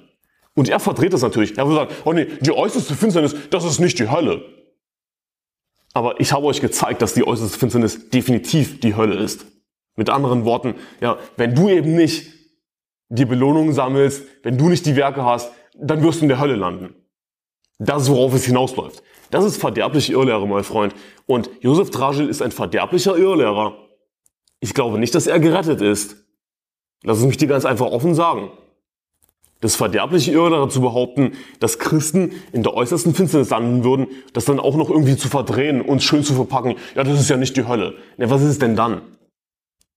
Und 0.54 0.68
er 0.68 0.80
verdreht 0.80 1.12
das 1.12 1.22
natürlich. 1.22 1.56
Er 1.56 1.66
würde 1.66 1.76
sagen, 1.76 1.94
oh 2.04 2.12
nee, 2.12 2.26
die 2.40 2.52
äußerste 2.52 2.94
Finsternis, 2.94 3.34
das 3.50 3.64
ist 3.64 3.78
nicht 3.78 3.98
die 3.98 4.10
Hölle. 4.10 4.42
Aber 5.94 6.20
ich 6.20 6.32
habe 6.32 6.46
euch 6.46 6.60
gezeigt, 6.60 7.02
dass 7.02 7.14
die 7.14 7.26
äußerste 7.26 7.58
Finsternis 7.58 8.10
definitiv 8.10 8.80
die 8.80 8.94
Hölle 8.96 9.14
ist. 9.14 9.46
Mit 9.96 10.08
anderen 10.10 10.44
Worten, 10.44 10.74
ja, 11.00 11.18
wenn 11.36 11.54
du 11.54 11.68
eben 11.68 11.94
nicht 11.94 12.32
die 13.08 13.26
Belohnung 13.26 13.72
sammelst, 13.72 14.24
wenn 14.42 14.56
du 14.56 14.68
nicht 14.68 14.86
die 14.86 14.96
Werke 14.96 15.24
hast, 15.24 15.52
dann 15.74 16.02
wirst 16.02 16.20
du 16.20 16.24
in 16.24 16.28
der 16.28 16.40
Hölle 16.40 16.56
landen. 16.56 16.94
Das 17.78 18.02
ist, 18.02 18.10
worauf 18.10 18.34
es 18.34 18.44
hinausläuft. 18.44 19.02
Das 19.30 19.44
ist 19.44 19.58
verderbliche 19.58 20.12
Irrlehre, 20.12 20.46
mein 20.46 20.64
Freund. 20.64 20.94
Und 21.26 21.50
Josef 21.60 21.90
Dragil 21.90 22.28
ist 22.28 22.42
ein 22.42 22.52
verderblicher 22.52 23.16
Irrlehrer. 23.16 23.76
Ich 24.60 24.74
glaube 24.74 24.98
nicht, 24.98 25.14
dass 25.14 25.26
er 25.26 25.40
gerettet 25.40 25.80
ist. 25.80 26.16
Lass 27.02 27.18
es 27.18 27.24
mich 27.24 27.36
dir 27.36 27.48
ganz 27.48 27.64
einfach 27.64 27.86
offen 27.86 28.14
sagen 28.14 28.50
das 29.62 29.76
verderbliche 29.76 30.32
Irrlehre 30.32 30.68
zu 30.68 30.80
behaupten, 30.80 31.32
dass 31.60 31.78
Christen 31.78 32.32
in 32.52 32.64
der 32.64 32.74
äußersten 32.74 33.14
Finsternis 33.14 33.48
landen 33.50 33.84
würden, 33.84 34.08
das 34.32 34.44
dann 34.44 34.58
auch 34.58 34.76
noch 34.76 34.90
irgendwie 34.90 35.16
zu 35.16 35.28
verdrehen 35.28 35.80
und 35.80 36.02
schön 36.02 36.24
zu 36.24 36.34
verpacken. 36.34 36.74
Ja, 36.96 37.04
das 37.04 37.18
ist 37.18 37.30
ja 37.30 37.36
nicht 37.36 37.56
die 37.56 37.66
Hölle. 37.66 37.94
Ja, 38.18 38.28
was 38.28 38.42
ist 38.42 38.48
es 38.48 38.58
denn 38.58 38.74
dann? 38.74 39.02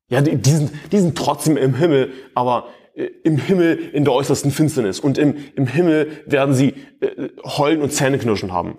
Ja, 0.08 0.22
die, 0.22 0.36
die, 0.36 0.52
sind, 0.52 0.72
die 0.92 1.00
sind 1.00 1.18
trotzdem 1.18 1.58
im 1.58 1.74
Himmel, 1.74 2.14
aber 2.36 2.68
äh, 2.94 3.06
im 3.24 3.38
Himmel 3.38 3.90
in 3.92 4.06
der 4.06 4.14
äußersten 4.14 4.52
Finsternis. 4.52 5.00
Und 5.00 5.18
im, 5.18 5.36
im 5.56 5.66
Himmel 5.66 6.12
werden 6.28 6.54
sie 6.54 6.76
äh, 7.00 7.30
heulen 7.44 7.82
und 7.82 7.92
Zähneknirschen 7.92 8.54
haben. 8.54 8.78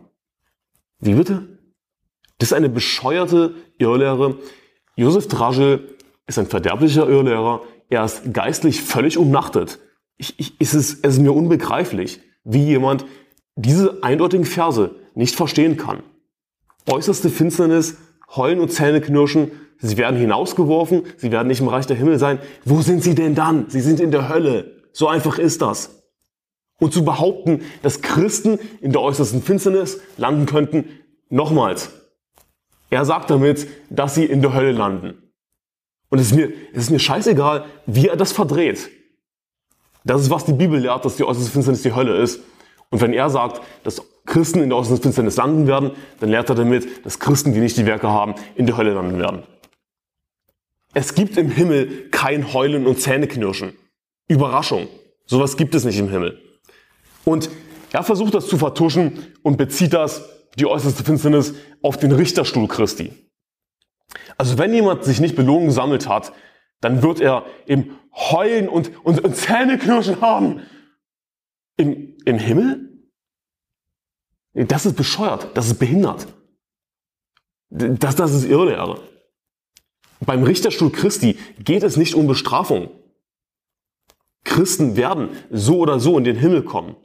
Wie 1.00 1.14
bitte? 1.14 1.58
Das 2.38 2.50
ist 2.50 2.52
eine 2.52 2.68
bescheuerte 2.68 3.56
Irrlehre. 3.78 4.38
Josef 4.94 5.26
Dragel 5.26 5.96
ist 6.28 6.38
ein 6.38 6.46
verderblicher 6.46 7.08
Irrlehrer. 7.08 7.62
Er 7.88 8.04
ist 8.04 8.32
geistlich 8.32 8.82
völlig 8.82 9.18
umnachtet 9.18 9.80
ich, 10.18 10.38
ich, 10.38 10.60
ist 10.60 10.74
es, 10.74 10.94
es 11.02 11.14
ist 11.14 11.20
mir 11.20 11.32
unbegreiflich, 11.32 12.20
wie 12.44 12.64
jemand 12.64 13.04
diese 13.54 14.02
eindeutigen 14.02 14.46
Verse 14.46 14.94
nicht 15.14 15.34
verstehen 15.34 15.76
kann. 15.76 16.02
Äußerste 16.88 17.30
Finsternis, 17.30 17.96
Heulen 18.34 18.60
und 18.60 18.72
Zähne 18.72 19.00
knirschen, 19.00 19.50
sie 19.78 19.96
werden 19.96 20.18
hinausgeworfen, 20.18 21.04
sie 21.16 21.32
werden 21.32 21.48
nicht 21.48 21.60
im 21.60 21.68
Reich 21.68 21.86
der 21.86 21.96
Himmel 21.96 22.18
sein. 22.18 22.38
Wo 22.64 22.80
sind 22.82 23.02
sie 23.02 23.14
denn 23.14 23.34
dann? 23.34 23.68
Sie 23.68 23.80
sind 23.80 24.00
in 24.00 24.10
der 24.10 24.28
Hölle. 24.28 24.82
So 24.92 25.08
einfach 25.08 25.38
ist 25.38 25.62
das. 25.62 26.02
Und 26.78 26.92
zu 26.92 27.04
behaupten, 27.04 27.62
dass 27.82 28.02
Christen 28.02 28.58
in 28.80 28.92
der 28.92 29.00
äußersten 29.00 29.42
Finsternis 29.42 30.00
landen 30.16 30.46
könnten, 30.46 30.84
nochmals. 31.30 31.90
Er 32.90 33.04
sagt 33.04 33.30
damit, 33.30 33.66
dass 33.90 34.14
sie 34.14 34.24
in 34.24 34.42
der 34.42 34.54
Hölle 34.54 34.72
landen. 34.72 35.14
Und 36.08 36.20
es 36.20 36.28
ist 36.28 36.36
mir, 36.36 36.52
es 36.72 36.84
ist 36.84 36.90
mir 36.90 36.98
scheißegal, 36.98 37.64
wie 37.86 38.08
er 38.08 38.16
das 38.16 38.32
verdreht. 38.32 38.90
Das 40.06 40.22
ist, 40.22 40.30
was 40.30 40.44
die 40.44 40.52
Bibel 40.52 40.78
lehrt, 40.78 41.04
dass 41.04 41.16
die 41.16 41.24
äußerste 41.24 41.50
Finsternis 41.50 41.82
die 41.82 41.92
Hölle 41.92 42.16
ist. 42.16 42.40
Und 42.90 43.00
wenn 43.00 43.12
er 43.12 43.28
sagt, 43.28 43.60
dass 43.82 44.00
Christen 44.24 44.62
in 44.62 44.68
der 44.68 44.78
äußersten 44.78 45.02
Finsternis 45.02 45.36
landen 45.36 45.66
werden, 45.66 45.90
dann 46.20 46.30
lehrt 46.30 46.48
er 46.48 46.54
damit, 46.54 47.04
dass 47.04 47.18
Christen, 47.18 47.52
die 47.52 47.58
nicht 47.58 47.76
die 47.76 47.86
Werke 47.86 48.08
haben, 48.08 48.36
in 48.54 48.66
der 48.66 48.76
Hölle 48.76 48.94
landen 48.94 49.18
werden. 49.18 49.42
Es 50.94 51.14
gibt 51.14 51.36
im 51.36 51.50
Himmel 51.50 52.08
kein 52.10 52.52
Heulen 52.52 52.86
und 52.86 53.00
Zähneknirschen. 53.00 53.72
Überraschung. 54.28 54.86
Sowas 55.26 55.56
gibt 55.56 55.74
es 55.74 55.84
nicht 55.84 55.98
im 55.98 56.08
Himmel. 56.08 56.40
Und 57.24 57.50
er 57.92 58.04
versucht 58.04 58.34
das 58.34 58.46
zu 58.46 58.58
vertuschen 58.58 59.34
und 59.42 59.56
bezieht 59.56 59.92
das, 59.92 60.22
die 60.56 60.66
äußerste 60.66 61.02
Finsternis, 61.02 61.54
auf 61.82 61.96
den 61.96 62.12
Richterstuhl 62.12 62.68
Christi. 62.68 63.12
Also 64.38 64.56
wenn 64.56 64.72
jemand 64.72 65.04
sich 65.04 65.18
nicht 65.18 65.34
Belohnung 65.34 65.66
gesammelt 65.66 66.08
hat, 66.08 66.32
dann 66.80 67.02
wird 67.02 67.20
er 67.20 67.44
im 67.66 67.90
Heulen 68.16 68.68
und, 68.68 68.90
und, 69.04 69.22
und 69.22 69.36
Zähneknirschen 69.36 70.20
haben. 70.20 70.62
Im, 71.76 72.16
Im 72.24 72.38
Himmel? 72.38 72.86
Das 74.54 74.86
ist 74.86 74.96
bescheuert, 74.96 75.48
das 75.54 75.66
ist 75.66 75.78
behindert. 75.78 76.26
Das, 77.68 78.16
das 78.16 78.32
ist 78.32 78.44
Irrlehre. 78.44 79.00
Beim 80.20 80.42
Richterstuhl 80.44 80.90
Christi 80.90 81.38
geht 81.58 81.82
es 81.82 81.98
nicht 81.98 82.14
um 82.14 82.26
Bestrafung. 82.26 82.88
Christen 84.44 84.96
werden 84.96 85.30
so 85.50 85.78
oder 85.78 86.00
so 86.00 86.16
in 86.16 86.24
den 86.24 86.36
Himmel 86.36 86.62
kommen. 86.62 86.96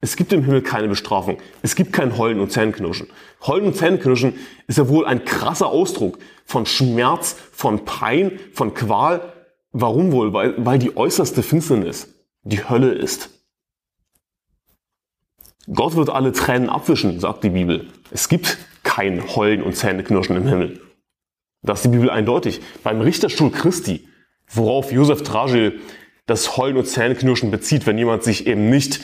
Es 0.00 0.16
gibt 0.16 0.32
im 0.32 0.44
Himmel 0.44 0.62
keine 0.62 0.88
Bestrafung. 0.88 1.38
Es 1.62 1.74
gibt 1.74 1.92
kein 1.92 2.16
Heulen 2.16 2.40
und 2.40 2.52
Zähneknirschen. 2.52 3.08
Heulen 3.46 3.66
und 3.66 3.76
Zähneknirschen 3.76 4.34
ist 4.66 4.78
ja 4.78 4.88
wohl 4.88 5.04
ein 5.04 5.24
krasser 5.24 5.66
Ausdruck 5.66 6.18
von 6.44 6.64
Schmerz, 6.64 7.36
von 7.52 7.84
Pein, 7.84 8.38
von 8.52 8.72
Qual. 8.72 9.32
Warum 9.78 10.10
wohl? 10.10 10.32
Weil, 10.32 10.54
weil 10.56 10.78
die 10.78 10.96
äußerste 10.96 11.42
Finsternis 11.42 12.08
die 12.44 12.66
Hölle 12.66 12.92
ist. 12.92 13.28
Gott 15.70 15.96
wird 15.96 16.08
alle 16.08 16.32
Tränen 16.32 16.70
abwischen, 16.70 17.20
sagt 17.20 17.44
die 17.44 17.50
Bibel. 17.50 17.88
Es 18.10 18.30
gibt 18.30 18.56
kein 18.84 19.36
Heulen 19.36 19.62
und 19.62 19.76
Zähneknirschen 19.76 20.34
im 20.34 20.48
Himmel. 20.48 20.80
Das 21.60 21.80
ist 21.80 21.84
die 21.84 21.96
Bibel 21.96 22.08
eindeutig. 22.08 22.62
Beim 22.84 23.02
Richterstuhl 23.02 23.50
Christi, 23.50 24.08
worauf 24.48 24.92
Josef 24.92 25.22
Dragil 25.22 25.78
das 26.24 26.56
Heulen 26.56 26.78
und 26.78 26.86
Zähneknirschen 26.86 27.50
bezieht, 27.50 27.86
wenn 27.86 27.98
jemand 27.98 28.22
sich 28.22 28.46
eben 28.46 28.70
nicht 28.70 29.02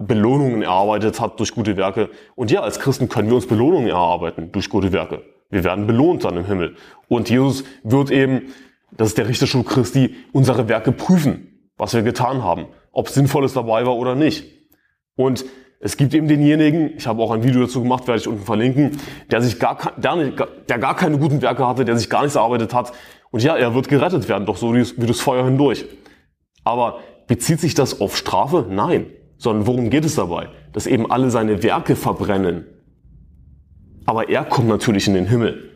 Belohnungen 0.00 0.62
erarbeitet 0.62 1.20
hat 1.20 1.38
durch 1.38 1.54
gute 1.54 1.76
Werke. 1.76 2.10
Und 2.34 2.50
ja, 2.50 2.62
als 2.62 2.80
Christen 2.80 3.08
können 3.08 3.28
wir 3.28 3.36
uns 3.36 3.46
Belohnungen 3.46 3.86
erarbeiten 3.88 4.50
durch 4.50 4.68
gute 4.68 4.90
Werke. 4.90 5.22
Wir 5.48 5.62
werden 5.62 5.86
belohnt 5.86 6.24
dann 6.24 6.36
im 6.36 6.46
Himmel. 6.46 6.74
Und 7.06 7.30
Jesus 7.30 7.62
wird 7.84 8.10
eben, 8.10 8.52
das 8.96 9.08
ist 9.08 9.18
der 9.18 9.28
Richterstuhl 9.28 9.64
Christi, 9.64 10.14
unsere 10.32 10.68
Werke 10.68 10.92
prüfen, 10.92 11.70
was 11.76 11.94
wir 11.94 12.02
getan 12.02 12.42
haben, 12.42 12.66
ob 12.92 13.08
Sinnvolles 13.08 13.52
dabei 13.52 13.86
war 13.86 13.96
oder 13.96 14.14
nicht. 14.14 14.44
Und 15.16 15.44
Es 15.82 15.96
gibt 15.96 16.12
eben 16.12 16.28
denjenigen, 16.28 16.92
ich 16.98 17.06
habe 17.06 17.22
auch 17.22 17.30
ein 17.30 17.42
Video 17.42 17.62
dazu 17.62 17.82
gemacht, 17.82 18.06
werde 18.06 18.20
ich 18.20 18.28
unten 18.28 18.44
verlinken, 18.44 18.98
der 19.30 19.40
sich 19.40 19.58
gar, 19.58 19.94
der, 19.96 20.32
der 20.68 20.78
gar 20.78 20.94
keine 20.94 21.16
guten 21.16 21.40
Werke 21.40 21.66
hatte, 21.66 21.86
der 21.86 21.96
sich 21.96 22.10
gar 22.10 22.20
nichts 22.20 22.36
erarbeitet 22.36 22.74
hat. 22.74 22.92
Und 23.30 23.42
ja, 23.42 23.56
er 23.56 23.74
wird 23.74 23.88
gerettet 23.88 24.28
werden, 24.28 24.44
doch 24.44 24.58
so 24.58 24.74
wie, 24.74 24.84
das 25.06 25.20
Feuer 25.20 25.42
hindurch. 25.42 25.86
Aber 26.64 26.98
bezieht 27.26 27.60
sich 27.60 27.74
das 27.74 27.98
auf 27.98 28.14
Strafe? 28.14 28.66
Nein. 28.68 29.06
Sondern 29.38 29.66
worum 29.66 29.88
geht 29.88 30.04
es 30.04 30.16
dabei? 30.16 30.50
Dass 30.74 30.86
eben 30.86 31.10
alle 31.10 31.30
seine 31.30 31.62
Werke 31.62 31.96
verbrennen. 31.96 32.66
Aber 34.04 34.28
er 34.28 34.44
kommt 34.44 34.68
natürlich 34.68 35.08
in 35.08 35.14
den 35.14 35.26
Himmel. 35.26 35.69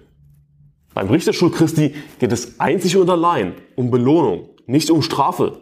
Beim 0.95 1.11
Richterstuhl 1.11 1.51
Christi 1.51 1.95
geht 2.19 2.33
es 2.33 2.61
einzig 2.61 2.97
und 2.97 3.11
allein 3.11 3.55
um 3.75 3.91
Belohnung, 3.91 4.49
nicht 4.67 4.91
um 4.91 5.03
Strafe. 5.03 5.61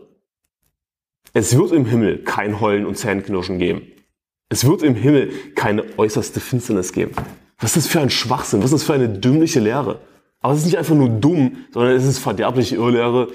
Es 1.33 1.57
wird 1.57 1.73
im 1.73 1.87
Himmel 1.87 2.19
kein 2.19 2.61
Heulen 2.61 2.85
und 2.85 2.99
Zähneknirschen 2.99 3.59
geben. 3.59 3.83
Es 4.51 4.67
wird 4.67 4.83
im 4.83 4.95
Himmel 4.95 5.33
keine 5.55 5.85
äußerste 5.97 6.41
Finsternis 6.41 6.93
geben. 6.93 7.13
Was 7.59 7.77
ist 7.77 7.87
das 7.87 7.93
für 7.93 8.01
ein 8.01 8.11
Schwachsinn? 8.11 8.61
Was 8.61 8.67
ist 8.67 8.81
das 8.81 8.83
für 8.83 8.93
eine 8.93 9.09
dümmliche 9.09 9.61
Lehre? 9.61 10.01
Aber 10.41 10.53
es 10.53 10.61
ist 10.61 10.67
nicht 10.67 10.77
einfach 10.77 10.95
nur 10.95 11.09
dumm, 11.09 11.65
sondern 11.73 11.95
es 11.95 12.05
ist 12.05 12.19
verderbliche 12.19 12.77
Irrlehre. 12.77 13.29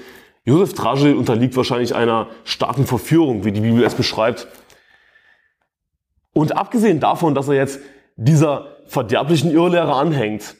Josef 0.44 0.74
Dragil 0.74 1.16
unterliegt 1.16 1.56
wahrscheinlich 1.56 1.94
einer 1.94 2.28
starken 2.44 2.86
Verführung, 2.86 3.44
wie 3.44 3.52
die 3.52 3.60
Bibel 3.60 3.82
es 3.82 3.94
beschreibt. 3.94 4.46
Und 6.32 6.56
abgesehen 6.56 7.00
davon, 7.00 7.34
dass 7.34 7.48
er 7.48 7.54
jetzt 7.54 7.80
dieser 8.16 8.76
verderblichen 8.86 9.50
Irrlehre 9.50 9.94
anhängt, 9.94 10.54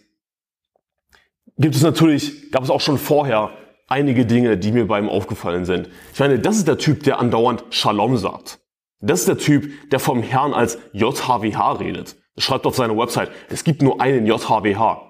gibt 1.59 1.75
es 1.75 1.83
natürlich, 1.83 2.51
gab 2.51 2.63
es 2.63 2.71
auch 2.71 2.81
schon 2.81 2.99
vorher 2.99 3.51
einige 3.89 4.27
Dinge, 4.27 4.57
die 4.57 4.73
mir 4.73 4.87
bei 4.87 4.99
ihm 4.99 5.09
aufgefallen 5.09 5.65
sind. 5.65 5.89
Ich 6.13 6.21
meine, 6.21 6.39
das 6.39 6.57
ist 6.57 6.69
der 6.69 6.79
Typ, 6.79 7.03
der 7.03 7.19
andauernd 7.19 7.65
Shalom 7.71 8.17
sagt. 8.17 8.61
Das 9.01 9.21
ist 9.21 9.29
der 9.29 9.39
Typ, 9.39 9.91
der 9.91 10.01
vom 10.01 10.23
Herrn 10.23 10.53
als 10.53 10.79
JHWH 10.93 11.73
redet. 11.81 12.17
Er 12.37 12.43
schreibt 12.43 12.67
auf 12.67 12.77
seiner 12.77 12.97
Website, 12.97 13.31
es 13.49 13.65
gibt 13.65 13.83
nur 13.83 14.01
einen 14.01 14.27
JHWH. 14.27 15.03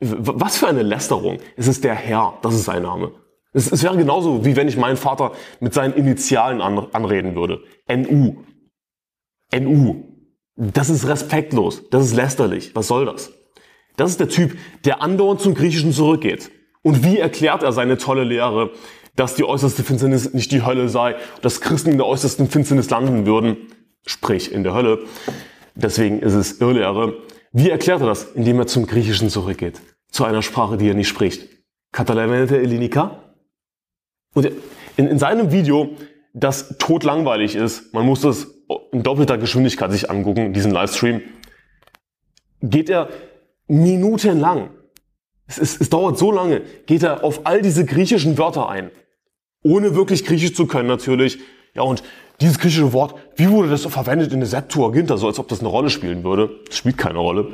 Was 0.00 0.56
für 0.56 0.68
eine 0.68 0.82
Lästerung. 0.82 1.38
Es 1.56 1.68
ist 1.68 1.84
der 1.84 1.94
Herr, 1.94 2.38
das 2.42 2.54
ist 2.54 2.64
sein 2.64 2.82
Name. 2.82 3.12
Es, 3.52 3.70
es 3.70 3.82
wäre 3.82 3.96
genauso, 3.96 4.44
wie 4.44 4.56
wenn 4.56 4.68
ich 4.68 4.76
meinen 4.76 4.96
Vater 4.96 5.32
mit 5.60 5.74
seinen 5.74 5.94
Initialen 5.94 6.60
an, 6.60 6.86
anreden 6.92 7.36
würde. 7.36 7.62
NU. 7.88 8.36
NU. 9.54 10.04
Das 10.56 10.90
ist 10.90 11.06
respektlos. 11.06 11.88
Das 11.90 12.04
ist 12.04 12.14
lästerlich. 12.14 12.74
Was 12.74 12.88
soll 12.88 13.06
das? 13.06 13.32
Das 13.96 14.10
ist 14.10 14.20
der 14.20 14.28
Typ, 14.28 14.56
der 14.84 15.02
andauernd 15.02 15.40
zum 15.40 15.54
Griechischen 15.54 15.92
zurückgeht. 15.92 16.50
Und 16.82 17.04
wie 17.04 17.18
erklärt 17.18 17.62
er 17.62 17.72
seine 17.72 17.96
tolle 17.98 18.24
Lehre, 18.24 18.70
dass 19.16 19.34
die 19.34 19.44
äußerste 19.44 19.82
Finsternis 19.84 20.32
nicht 20.32 20.52
die 20.52 20.64
Hölle 20.64 20.88
sei, 20.88 21.16
dass 21.42 21.60
Christen 21.60 21.90
in 21.90 21.98
der 21.98 22.06
äußersten 22.06 22.48
Finsternis 22.48 22.88
landen 22.90 23.26
würden, 23.26 23.56
sprich 24.06 24.52
in 24.52 24.64
der 24.64 24.74
Hölle. 24.74 25.00
Deswegen 25.74 26.20
ist 26.20 26.34
es 26.34 26.60
Irrlehre. 26.60 27.14
Wie 27.52 27.70
erklärt 27.70 28.00
er 28.00 28.06
das? 28.06 28.24
Indem 28.32 28.58
er 28.58 28.66
zum 28.66 28.86
Griechischen 28.86 29.28
zurückgeht. 29.28 29.80
Zu 30.10 30.24
einer 30.24 30.42
Sprache, 30.42 30.76
die 30.76 30.88
er 30.88 30.94
nicht 30.94 31.08
spricht. 31.08 31.48
Katalanete 31.92 32.58
Elinika. 32.58 33.34
Und 34.34 34.50
in, 34.96 35.08
in 35.08 35.18
seinem 35.18 35.52
Video, 35.52 35.90
das 36.32 36.78
totlangweilig 36.78 37.54
ist, 37.54 37.92
man 37.92 38.06
muss 38.06 38.22
das 38.22 38.46
in 38.92 39.02
doppelter 39.02 39.36
Geschwindigkeit 39.36 39.92
sich 39.92 40.10
angucken, 40.10 40.54
diesen 40.54 40.72
Livestream, 40.72 41.20
geht 42.62 42.88
er 42.88 43.10
minutenlang 43.72 44.70
es, 45.52 45.58
ist, 45.58 45.80
es 45.80 45.90
dauert 45.90 46.18
so 46.18 46.32
lange, 46.32 46.62
geht 46.86 47.02
er 47.02 47.24
auf 47.24 47.42
all 47.44 47.62
diese 47.62 47.84
griechischen 47.84 48.38
Wörter 48.38 48.68
ein. 48.68 48.90
Ohne 49.64 49.94
wirklich 49.94 50.24
Griechisch 50.24 50.54
zu 50.54 50.66
können 50.66 50.88
natürlich. 50.88 51.38
Ja, 51.74 51.82
und 51.82 52.02
dieses 52.40 52.58
griechische 52.58 52.92
Wort, 52.92 53.14
wie 53.36 53.48
wurde 53.48 53.68
das 53.68 53.84
verwendet 53.84 54.32
in 54.32 54.40
der 54.40 54.48
Septuaginta, 54.48 55.16
so 55.16 55.26
als 55.26 55.38
ob 55.38 55.48
das 55.48 55.60
eine 55.60 55.68
Rolle 55.68 55.90
spielen 55.90 56.24
würde? 56.24 56.60
Es 56.68 56.76
spielt 56.76 56.98
keine 56.98 57.18
Rolle. 57.18 57.52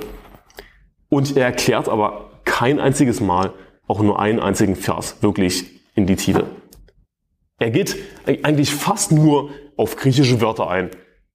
Und 1.09 1.37
er 1.37 1.47
erklärt 1.47 1.89
aber 1.89 2.31
kein 2.45 2.81
einziges 2.81 3.21
Mal 3.21 3.53
auch 3.87 4.01
nur 4.01 4.21
einen 4.21 4.41
einzigen 4.41 4.77
Vers 4.77 5.17
wirklich 5.23 5.65
in 5.95 6.07
die 6.07 6.17
Tiefe. 6.17 6.45
Er 7.59 7.71
geht 7.71 7.97
eigentlich 8.27 8.73
fast 8.73 9.13
nur 9.13 9.51
auf 9.77 9.97
griechische 9.97 10.41
Wörter 10.41 10.69
ein. 10.69 10.91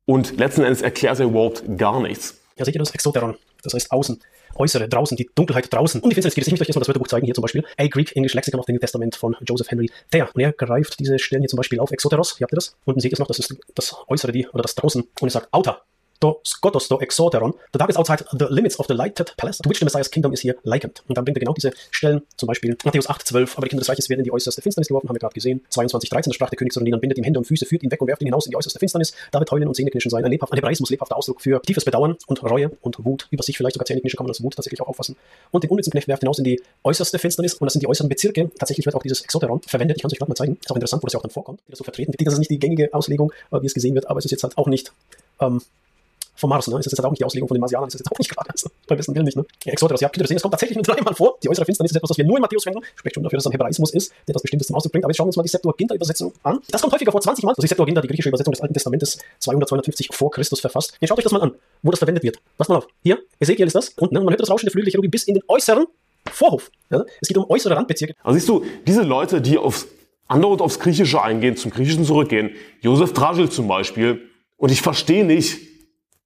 Und 0.05 0.37
letzten 0.37 0.61
Endes 0.61 0.81
erklärt 0.81 1.19
er 1.19 1.25
überhaupt 1.27 1.77
gar 1.77 2.01
nichts. 2.01 2.41
Ja, 2.57 2.65
seht 2.65 2.75
ihr 2.75 2.79
das 2.79 2.91
Exoteron? 2.91 3.35
Das 3.63 3.73
heißt 3.73 3.91
außen 3.91 4.19
äußere, 4.55 4.87
draußen, 4.87 5.17
die 5.17 5.29
Dunkelheit 5.35 5.71
draußen 5.71 6.01
und 6.01 6.09
die 6.09 6.15
Finsternis 6.15 6.35
geht 6.35 6.43
es. 6.43 6.47
Ich 6.47 6.51
möchte 6.51 6.63
euch 6.63 6.67
jetzt 6.69 6.75
mal 6.75 6.81
das 6.81 6.87
Wörterbuch 6.87 7.07
zeigen, 7.07 7.25
hier 7.25 7.35
zum 7.35 7.41
Beispiel 7.41 7.63
A 7.77 7.87
Greek 7.87 8.15
English 8.15 8.33
Lexicon 8.33 8.59
of 8.59 8.65
the 8.65 8.73
New 8.73 8.79
Testament 8.79 9.15
von 9.15 9.35
Joseph 9.47 9.69
Henry 9.69 9.89
Thayer. 10.11 10.29
Und 10.33 10.41
er 10.41 10.53
greift 10.53 10.99
diese 10.99 11.19
Stellen 11.19 11.41
hier 11.41 11.49
zum 11.49 11.57
Beispiel 11.57 11.79
auf 11.79 11.91
Exoteros, 11.91 12.37
hier 12.37 12.45
habt 12.45 12.53
ihr 12.53 12.57
das? 12.57 12.75
Unten 12.85 12.99
seht 12.99 13.11
ihr 13.11 13.15
es 13.15 13.19
noch, 13.19 13.27
das 13.27 13.39
ist 13.39 13.55
das 13.75 13.95
Äußere, 14.07 14.31
die, 14.31 14.47
oder 14.47 14.61
das 14.61 14.75
Draußen. 14.75 15.01
Und 15.01 15.27
er 15.27 15.31
sagt 15.31 15.47
Outer 15.51 15.81
to 16.23 16.39
skotos 16.43 16.87
to 16.87 16.99
exoteron. 16.99 17.53
The 17.73 17.79
dark 17.79 17.89
is 17.89 17.97
outside 17.97 18.23
the 18.31 18.47
limits 18.49 18.79
of 18.79 18.87
the 18.87 18.93
lighted 18.93 19.33
palace, 19.37 19.57
to 19.57 19.69
which 19.69 19.79
the 19.79 19.85
Messiah's 19.85 20.09
kingdom 20.09 20.31
is 20.33 20.41
here 20.41 20.55
likened. 20.63 21.03
Und 21.07 21.17
dann 21.17 21.25
bringt 21.25 21.37
er 21.37 21.41
genau 21.41 21.53
diese 21.53 21.71
Stellen, 21.91 22.21
zum 22.37 22.47
Beispiel 22.47 22.77
Matthäus 22.85 23.09
8, 23.09 23.27
12, 23.27 23.57
aber 23.57 23.65
die 23.65 23.69
Kinder 23.69 23.81
des 23.81 23.89
Reiches 23.89 24.09
werden 24.09 24.21
in 24.21 24.23
die 24.23 24.31
äußerste 24.31 24.61
Finsternis 24.61 24.87
geworfen, 24.87 25.09
haben 25.09 25.15
wir 25.15 25.19
gerade 25.19 25.33
gesehen. 25.33 25.61
22, 25.69 26.09
13, 26.09 26.31
da 26.31 26.35
sprach 26.35 26.49
der 26.49 26.57
König 26.57 26.71
zu 26.71 26.79
Dienern, 26.79 27.01
bindet 27.01 27.17
ihm 27.17 27.23
Hände 27.23 27.39
und 27.39 27.45
Füße, 27.45 27.65
führt 27.65 27.83
ihn 27.83 27.91
weg 27.91 28.01
und 28.01 28.07
werft 28.07 28.21
ihn 28.21 28.27
hinaus 28.27 28.45
in 28.45 28.51
die 28.51 28.55
äußerste 28.55 28.79
Finsternis. 28.79 29.13
Da 29.31 29.39
wird 29.39 29.51
Heulen 29.51 29.67
und 29.67 29.75
Zähneknirschen 29.75 30.09
sein. 30.09 30.23
Ein, 30.23 30.31
lebhaft, 30.31 30.53
ein 30.53 30.57
Hebraismus, 30.57 30.89
lebhafter 30.89 31.17
Ausdruck 31.17 31.41
für 31.41 31.61
tiefes 31.61 31.83
Bedauern 31.83 32.15
und 32.27 32.41
Reue 32.43 32.71
und 32.81 33.03
Wut 33.03 33.27
über 33.31 33.43
sich, 33.43 33.57
vielleicht 33.57 33.73
sogar 33.73 33.85
Zähneknirschen 33.85 34.17
kann 34.17 34.25
man 34.25 34.31
als 34.31 34.41
Wut 34.41 34.55
tatsächlich 34.55 34.81
auch 34.81 34.87
auffassen. 34.87 35.17
Und 35.51 35.63
den 35.63 35.71
unnützen 35.71 35.91
Knecht 35.91 36.07
werft 36.07 36.21
hinaus 36.21 36.37
in 36.37 36.45
die 36.45 36.61
äußerste 36.83 37.19
Finsternis 37.19 37.55
und 37.55 37.65
das 37.65 37.73
sind 37.73 37.81
die 37.81 37.87
äußeren 37.87 38.07
Bezirke. 38.07 38.49
Tatsächlich 38.57 38.85
wird 38.85 38.95
auch 38.95 39.03
dieses 39.03 39.21
Exoteron 39.21 39.61
verwendet. 39.61 39.97
Ich 39.97 40.01
kann 40.01 40.07
es 40.07 40.13
euch 40.13 40.19
gerade 40.19 40.31
mal 40.31 40.35
zeigen. 40.35 40.57
Ist 40.61 40.71
auch 40.71 40.75
interessant, 40.75 41.03
wo 41.03 41.07
das 41.07 41.13
ja 41.13 41.19
auch 41.19 41.23
dann 41.23 41.31
vorkommt, 41.31 41.59
wie 41.67 41.71
das 41.71 41.79
so 41.79 41.83
vertreten 41.83 42.13
wird. 42.13 42.25
Das 42.25 42.33
ist 42.33 42.39
nicht 42.39 42.51
die 42.51 42.59
gängige 42.59 42.93
Auslegung, 42.93 43.33
wie 43.51 43.65
es 43.65 43.73
gesehen 43.73 43.95
wird, 43.95 44.09
aber 44.09 44.19
es 44.19 44.25
ist 44.25 44.31
jetzt 44.31 44.43
halt 44.43 44.57
auch 44.57 44.67
nicht 44.67 44.91
ähm, 45.41 45.61
vom 46.35 46.49
Mars, 46.49 46.67
ne? 46.67 46.77
Ist 46.79 46.85
das 46.85 46.93
jetzt 46.93 47.05
auch 47.05 47.09
nicht 47.11 47.19
die 47.19 47.25
Auslegung 47.25 47.47
von 47.47 47.55
den 47.55 47.61
Marsianern, 47.61 47.87
ist 47.87 47.95
das 47.95 48.01
jetzt 48.01 48.11
auch 48.11 48.17
nicht 48.17 48.29
gerade, 48.29 48.49
also 48.49 48.69
beim 48.87 48.97
besten 48.97 49.13
Willen 49.15 49.25
nicht, 49.25 49.37
ne? 49.37 49.45
Ja, 49.65 49.73
Exoteros, 49.73 50.01
ja, 50.01 50.09
könnt 50.09 50.23
ihr 50.23 50.27
sehen, 50.27 50.37
es 50.37 50.41
kommt 50.41 50.53
tatsächlich 50.53 50.75
nur 50.75 50.83
dreimal 50.83 51.13
vor. 51.13 51.37
Die 51.43 51.49
äußere 51.49 51.65
Finsternis 51.65 51.91
ist 51.91 51.97
etwas, 51.97 52.09
was 52.09 52.17
wir 52.17 52.25
nur 52.25 52.37
in 52.37 52.41
Matthäus 52.41 52.63
finden. 52.63 52.81
Spricht 52.95 53.15
schon 53.15 53.23
dafür, 53.23 53.37
dass 53.37 53.45
es 53.45 53.47
ein 53.47 53.53
Hebraismus 53.53 53.91
ist, 53.93 54.11
der 54.27 54.33
das 54.33 54.41
Bestimmtes 54.41 54.67
zum 54.67 54.75
Ausdruck 54.75 54.91
bringt. 54.91 55.05
Aber 55.05 55.11
jetzt 55.11 55.17
schauen 55.17 55.25
wir 55.25 55.29
uns 55.29 55.37
mal 55.37 55.43
die 55.43 55.49
Septuaginta-Übersetzung 55.49 56.33
an. 56.43 56.59
Das 56.69 56.81
kommt 56.81 56.93
häufiger 56.93 57.11
vor, 57.11 57.21
20 57.21 57.43
Mal. 57.45 57.53
Das 57.55 57.63
ist 57.63 57.69
Septuaginta, 57.69 58.01
die 58.01 58.07
griechische 58.07 58.29
Übersetzung 58.29 58.53
des 58.53 58.61
Alten 58.61 58.73
Testamentes, 58.73 59.17
200, 59.39 59.69
250 59.69 60.09
vor 60.11 60.31
Christus 60.31 60.59
verfasst. 60.59 60.97
Jetzt 60.99 61.09
schaut 61.09 61.17
euch 61.17 61.23
das 61.23 61.33
mal 61.33 61.41
an, 61.41 61.51
wo 61.81 61.91
das 61.91 61.99
verwendet 61.99 62.23
wird. 62.23 62.39
Passt 62.57 62.69
mal 62.69 62.77
auf. 62.77 62.87
Hier, 63.03 63.19
Ezekiel 63.39 63.67
ist 63.67 63.75
das. 63.75 63.89
Und 63.89 64.11
ne, 64.11 64.19
man 64.19 64.29
hört 64.29 64.41
das 64.41 64.49
Rauschen 64.49 64.65
der 64.65 64.71
Flügel 64.71 64.85
der 64.85 64.91
Cherubim 64.91 65.11
bis 65.11 65.23
in 65.23 65.35
den 65.35 65.43
äußeren 65.47 65.85
Vorhof. 66.31 66.71
Ja? 66.89 67.03
Es 67.21 67.27
geht 67.27 67.37
um 67.37 67.49
äußere 67.49 67.75
Randbezirke. 67.75 68.15
Also 68.23 68.37
siehst 68.37 68.49
du, 68.49 68.65
diese 68.87 69.03
Leute, 69.03 69.41
die 69.41 69.57
aufs 69.57 69.87
andauernd 70.27 70.61
aufs 70.61 70.79
Griechische 70.79 71.21
eingehen, 71.21 71.55
zum 71.57 71.71
Griechischen 71.71 72.05
zurückgehen, 72.05 72.51
Josef 72.81 73.13
Dragil 73.13 73.49
zum 73.49 73.67
Beispiel, 73.67 74.29
und 74.57 74.71
ich 74.71 74.81
verstehe 74.81 75.25
nicht, 75.25 75.59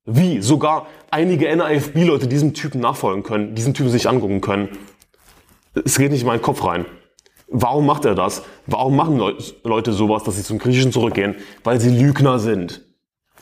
wie 0.08 0.42
sogar 0.42 0.88
einige 1.12 1.54
NAFB-Leute 1.54 2.28
diesem 2.28 2.54
Typen 2.54 2.80
nachfolgen 2.80 3.24
können, 3.24 3.54
diesen 3.54 3.74
Typen 3.74 3.92
sich 3.92 4.10
angucken 4.10 4.42
können. 4.42 4.70
Es 5.86 5.98
geht 5.98 6.12
nicht 6.12 6.22
in 6.22 6.28
meinen 6.28 6.42
Kopf 6.42 6.64
rein. 6.64 6.86
Warum 7.50 7.86
macht 7.86 8.06
er 8.06 8.16
das? 8.16 8.44
Warum 8.66 8.96
machen 8.96 9.22
Leute 9.64 9.94
sowas, 9.94 10.24
dass 10.24 10.38
sie 10.38 10.44
zum 10.44 10.60
Griechischen 10.60 10.92
zurückgehen? 10.92 11.36
Weil 11.64 11.80
sie 11.80 11.90
Lügner 11.90 12.40
sind. 12.40 12.86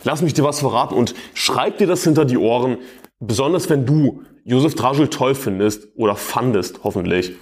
Lass 0.04 0.22
mich 0.22 0.34
dir 0.34 0.44
was 0.44 0.60
verraten 0.60 0.96
und 0.96 1.16
schreib 1.34 1.78
dir 1.78 1.88
das 1.88 2.04
hinter 2.04 2.26
die 2.26 2.38
Ohren, 2.38 2.78
besonders 3.20 3.70
wenn 3.70 3.86
du 3.86 4.24
Josef 4.44 4.76
Dragil 4.76 5.08
toll 5.08 5.34
findest 5.34 5.88
oder 5.96 6.16
fandest, 6.16 6.84
hoffentlich. 6.84 7.34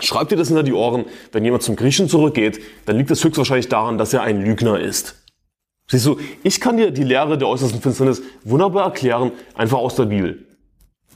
Schreib 0.00 0.28
dir 0.28 0.36
das 0.36 0.48
hinter 0.48 0.62
die 0.62 0.72
Ohren, 0.72 1.04
wenn 1.32 1.44
jemand 1.44 1.62
zum 1.62 1.76
Griechen 1.76 2.08
zurückgeht, 2.08 2.60
dann 2.86 2.96
liegt 2.96 3.10
es 3.10 3.22
höchstwahrscheinlich 3.22 3.68
daran, 3.68 3.98
dass 3.98 4.12
er 4.12 4.22
ein 4.22 4.40
Lügner 4.40 4.80
ist. 4.80 5.21
Siehst 5.90 6.06
du, 6.06 6.18
ich 6.42 6.60
kann 6.60 6.76
dir 6.76 6.90
die 6.90 7.04
Lehre 7.04 7.36
der 7.36 7.48
äußersten 7.48 7.80
Finsternis 7.80 8.22
wunderbar 8.44 8.84
erklären, 8.84 9.32
einfach 9.54 9.78
aus 9.78 9.96
der 9.96 10.06
Bibel. 10.06 10.46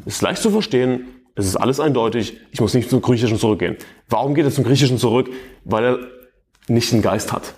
Ist 0.05 0.22
leicht 0.22 0.42
zu 0.42 0.50
verstehen, 0.50 1.07
es 1.35 1.46
ist 1.46 1.57
alles 1.57 1.81
eindeutig, 1.81 2.38
ich 2.50 2.61
muss 2.61 2.74
nicht 2.74 2.90
zum 2.90 3.00
Griechischen 3.00 3.38
zurückgehen. 3.38 3.76
Warum 4.09 4.35
geht 4.35 4.44
er 4.44 4.50
zum 4.50 4.64
Griechischen 4.64 4.98
zurück? 4.98 5.31
Weil 5.64 5.85
er 5.85 5.98
nicht 6.68 6.92
den 6.92 7.02
Geist 7.02 7.33
hat. 7.33 7.55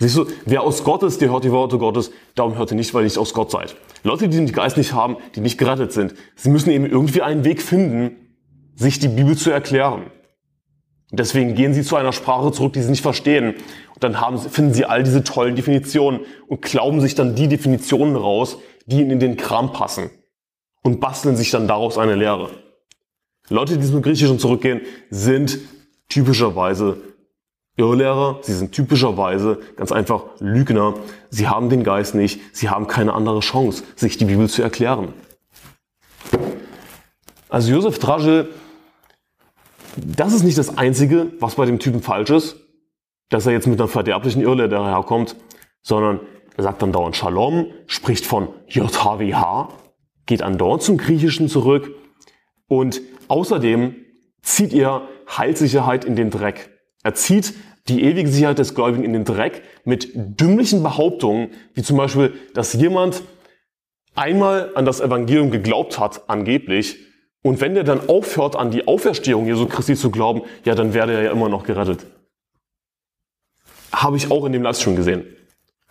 Siehst 0.00 0.16
du, 0.16 0.26
wer 0.46 0.62
aus 0.62 0.84
Gott 0.84 1.02
ist, 1.02 1.20
der 1.20 1.30
hört 1.30 1.44
die 1.44 1.50
Worte 1.50 1.76
Gottes, 1.76 2.12
darum 2.34 2.56
hört 2.56 2.70
ihr 2.70 2.76
nicht, 2.76 2.94
weil 2.94 3.02
ihr 3.02 3.06
nicht 3.06 3.18
aus 3.18 3.34
Gott 3.34 3.50
seid. 3.50 3.74
Leute, 4.04 4.28
die 4.28 4.36
den 4.36 4.52
Geist 4.52 4.76
nicht 4.76 4.92
haben, 4.92 5.16
die 5.34 5.40
nicht 5.40 5.58
gerettet 5.58 5.92
sind, 5.92 6.14
sie 6.36 6.50
müssen 6.50 6.70
eben 6.70 6.86
irgendwie 6.86 7.20
einen 7.20 7.44
Weg 7.44 7.60
finden, 7.60 8.16
sich 8.76 9.00
die 9.00 9.08
Bibel 9.08 9.36
zu 9.36 9.50
erklären. 9.50 10.10
Deswegen 11.10 11.54
gehen 11.54 11.74
sie 11.74 11.82
zu 11.82 11.96
einer 11.96 12.12
Sprache 12.12 12.52
zurück, 12.52 12.74
die 12.74 12.82
sie 12.82 12.90
nicht 12.90 13.02
verstehen. 13.02 13.54
Dann 14.00 14.20
haben, 14.20 14.38
finden 14.38 14.74
sie 14.74 14.84
all 14.84 15.02
diese 15.02 15.24
tollen 15.24 15.56
Definitionen 15.56 16.20
und 16.46 16.62
glauben 16.62 17.00
sich 17.00 17.14
dann 17.14 17.34
die 17.34 17.48
Definitionen 17.48 18.16
raus, 18.16 18.58
die 18.86 19.00
ihnen 19.00 19.12
in 19.12 19.20
den 19.20 19.36
Kram 19.36 19.72
passen. 19.72 20.10
Und 20.82 21.00
basteln 21.00 21.36
sich 21.36 21.50
dann 21.50 21.68
daraus 21.68 21.98
eine 21.98 22.14
Lehre. 22.14 22.50
Leute, 23.48 23.78
die 23.78 23.86
zum 23.86 24.02
Griechischen 24.02 24.38
zurückgehen, 24.38 24.82
sind 25.10 25.58
typischerweise 26.08 26.98
Irrlehrer, 27.76 28.40
sie 28.42 28.54
sind 28.54 28.72
typischerweise 28.72 29.60
ganz 29.76 29.92
einfach 29.92 30.24
Lügner. 30.40 30.94
Sie 31.30 31.48
haben 31.48 31.68
den 31.68 31.84
Geist 31.84 32.14
nicht, 32.14 32.40
sie 32.52 32.68
haben 32.68 32.88
keine 32.88 33.12
andere 33.14 33.40
Chance, 33.40 33.84
sich 33.94 34.16
die 34.16 34.24
Bibel 34.24 34.48
zu 34.48 34.62
erklären. 34.62 35.12
Also 37.48 37.72
Josef 37.72 37.98
Dragil 37.98 38.48
das 40.06 40.32
ist 40.32 40.44
nicht 40.44 40.58
das 40.58 40.76
Einzige, 40.78 41.32
was 41.40 41.56
bei 41.56 41.66
dem 41.66 41.78
Typen 41.78 42.02
falsch 42.02 42.30
ist, 42.30 42.56
dass 43.28 43.46
er 43.46 43.52
jetzt 43.52 43.66
mit 43.66 43.80
einer 43.80 43.88
verderblichen 43.88 44.42
Irrlehre 44.42 44.68
daherkommt, 44.68 45.36
sondern 45.82 46.20
Er 46.56 46.64
sagt 46.64 46.82
dann 46.82 46.90
dauernd 46.90 47.14
Shalom, 47.14 47.66
spricht 47.86 48.26
von 48.26 48.48
JHWH, 48.66 49.68
geht 50.26 50.42
andauernd 50.42 50.82
zum 50.82 50.98
Griechischen 50.98 51.48
zurück 51.48 51.94
und 52.66 53.00
außerdem 53.28 53.94
zieht 54.42 54.72
er 54.72 55.02
Heilsicherheit 55.28 56.04
in 56.04 56.16
den 56.16 56.30
Dreck. 56.30 56.70
Er 57.04 57.14
zieht 57.14 57.54
die 57.86 58.02
ewige 58.02 58.28
Sicherheit 58.28 58.58
des 58.58 58.74
Gläubigen 58.74 59.04
in 59.04 59.12
den 59.12 59.24
Dreck 59.24 59.62
mit 59.84 60.10
dümmlichen 60.14 60.82
Behauptungen, 60.82 61.50
wie 61.74 61.82
zum 61.82 61.96
Beispiel, 61.96 62.34
dass 62.54 62.72
jemand 62.72 63.22
einmal 64.16 64.72
an 64.74 64.84
das 64.84 65.00
Evangelium 65.00 65.52
geglaubt 65.52 66.00
hat, 66.00 66.28
angeblich, 66.28 66.98
und 67.42 67.60
wenn 67.60 67.74
der 67.74 67.84
dann 67.84 68.08
aufhört, 68.08 68.56
an 68.56 68.70
die 68.72 68.88
Auferstehung 68.88 69.46
Jesu 69.46 69.66
Christi 69.66 69.94
zu 69.94 70.10
glauben, 70.10 70.42
ja, 70.64 70.74
dann 70.74 70.92
werde 70.92 71.12
er 71.12 71.22
ja 71.22 71.30
immer 71.30 71.48
noch 71.48 71.62
gerettet. 71.62 72.04
Habe 73.92 74.16
ich 74.16 74.30
auch 74.30 74.44
in 74.44 74.52
dem 74.52 74.62
Livestream 74.62 74.96
gesehen, 74.96 75.24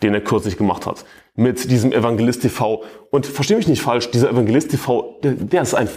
den 0.02 0.14
er 0.14 0.20
kürzlich 0.20 0.56
gemacht 0.56 0.86
hat, 0.86 1.04
mit 1.34 1.70
diesem 1.70 1.92
Evangelist 1.92 2.42
TV. 2.42 2.84
Und 3.10 3.26
verstehe 3.26 3.56
mich 3.56 3.68
nicht 3.68 3.82
falsch, 3.82 4.10
dieser 4.10 4.30
Evangelist 4.30 4.70
TV, 4.70 5.18
der, 5.22 5.32
der 5.32 5.62
ist 5.62 5.74
ein 5.74 5.88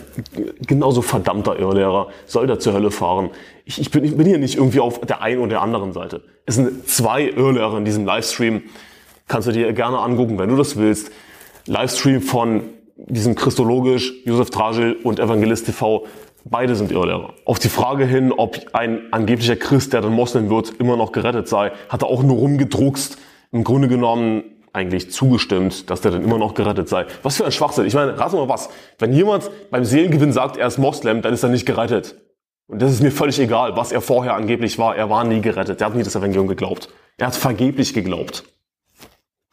genauso 0.66 1.02
verdammter 1.02 1.60
Irrlehrer, 1.60 2.10
soll 2.26 2.48
da 2.48 2.60
zur 2.60 2.74
Hölle 2.74 2.92
fahren. 2.92 3.30
Ich, 3.66 3.80
ich, 3.80 3.92
bin, 3.92 4.04
ich 4.04 4.16
bin 4.16 4.26
hier 4.26 4.40
nicht 4.40 4.56
irgendwie 4.56 4.80
auf 4.80 5.02
der 5.02 5.22
einen 5.22 5.40
oder 5.40 5.50
der 5.50 5.62
anderen 5.62 5.94
Seite. 5.94 6.24
Es 6.46 6.56
sind 6.56 6.88
zwei 6.88 7.24
Irrlehrer 7.24 7.78
in 7.78 7.86
diesem 7.86 8.06
Livestream. 8.06 8.64
Kannst 9.28 9.48
du 9.48 9.52
dir 9.52 9.72
gerne 9.74 10.00
angucken, 10.00 10.40
wenn 10.40 10.50
du 10.50 10.56
das 10.56 10.78
willst. 10.78 11.12
Livestream 11.68 12.22
von 12.22 12.64
diesem 12.98 13.36
Christologisch, 13.36 14.14
Josef 14.26 14.50
Dragil 14.50 14.98
und 15.04 15.20
Evangelist 15.20 15.66
TV, 15.66 16.06
beide 16.46 16.76
sind 16.76 16.92
Irrlehrer. 16.92 17.34
Auf 17.46 17.60
die 17.60 17.70
Frage 17.70 18.06
hin, 18.06 18.32
ob 18.32 18.60
ein 18.74 19.12
angeblicher 19.12 19.56
Christ, 19.56 19.94
der 19.94 20.02
dann 20.02 20.14
Moslem 20.14 20.50
wird, 20.50 20.72
immer 20.80 20.98
noch 20.98 21.12
gerettet 21.12 21.48
sei, 21.48 21.72
hat 21.90 22.04
er 22.04 22.08
auch 22.08 22.24
nur 22.24 22.38
rumgedruckst. 22.38 23.18
Im 23.52 23.64
Grunde 23.64 23.88
genommen 23.88 24.44
eigentlich 24.74 25.12
zugestimmt, 25.12 25.90
dass 25.90 26.02
der 26.02 26.12
dann 26.12 26.24
immer 26.24 26.38
noch 26.38 26.54
gerettet 26.54 26.88
sei. 26.88 27.06
Was 27.24 27.38
für 27.38 27.46
ein 27.46 27.52
Schwachsinn. 27.52 27.86
Ich 27.86 27.94
meine, 27.94 28.18
rat 28.18 28.32
mal 28.34 28.48
was. 28.48 28.70
Wenn 29.00 29.14
jemand 29.14 29.52
beim 29.70 29.84
Seelengewinn 29.84 30.32
sagt, 30.32 30.58
er 30.58 30.68
ist 30.68 30.78
Moslem, 30.78 31.22
dann 31.22 31.34
ist 31.34 31.44
er 31.44 31.50
nicht 31.50 31.66
gerettet. 31.66 32.16
Und 32.68 32.82
das 32.82 32.92
ist 32.92 33.04
mir 33.04 33.12
völlig 33.12 33.38
egal, 33.40 33.76
was 33.76 33.92
er 33.92 34.00
vorher 34.00 34.34
angeblich 34.36 34.80
war. 34.80 34.96
Er 34.96 35.10
war 35.10 35.26
nie 35.26 35.42
gerettet. 35.42 35.82
Er 35.82 35.88
hat 35.88 35.96
nie 35.96 36.04
das 36.04 36.16
Evangelium 36.16 36.48
geglaubt. 36.48 36.88
Er 37.18 37.28
hat 37.28 37.36
vergeblich 37.36 37.94
geglaubt. 37.94 38.46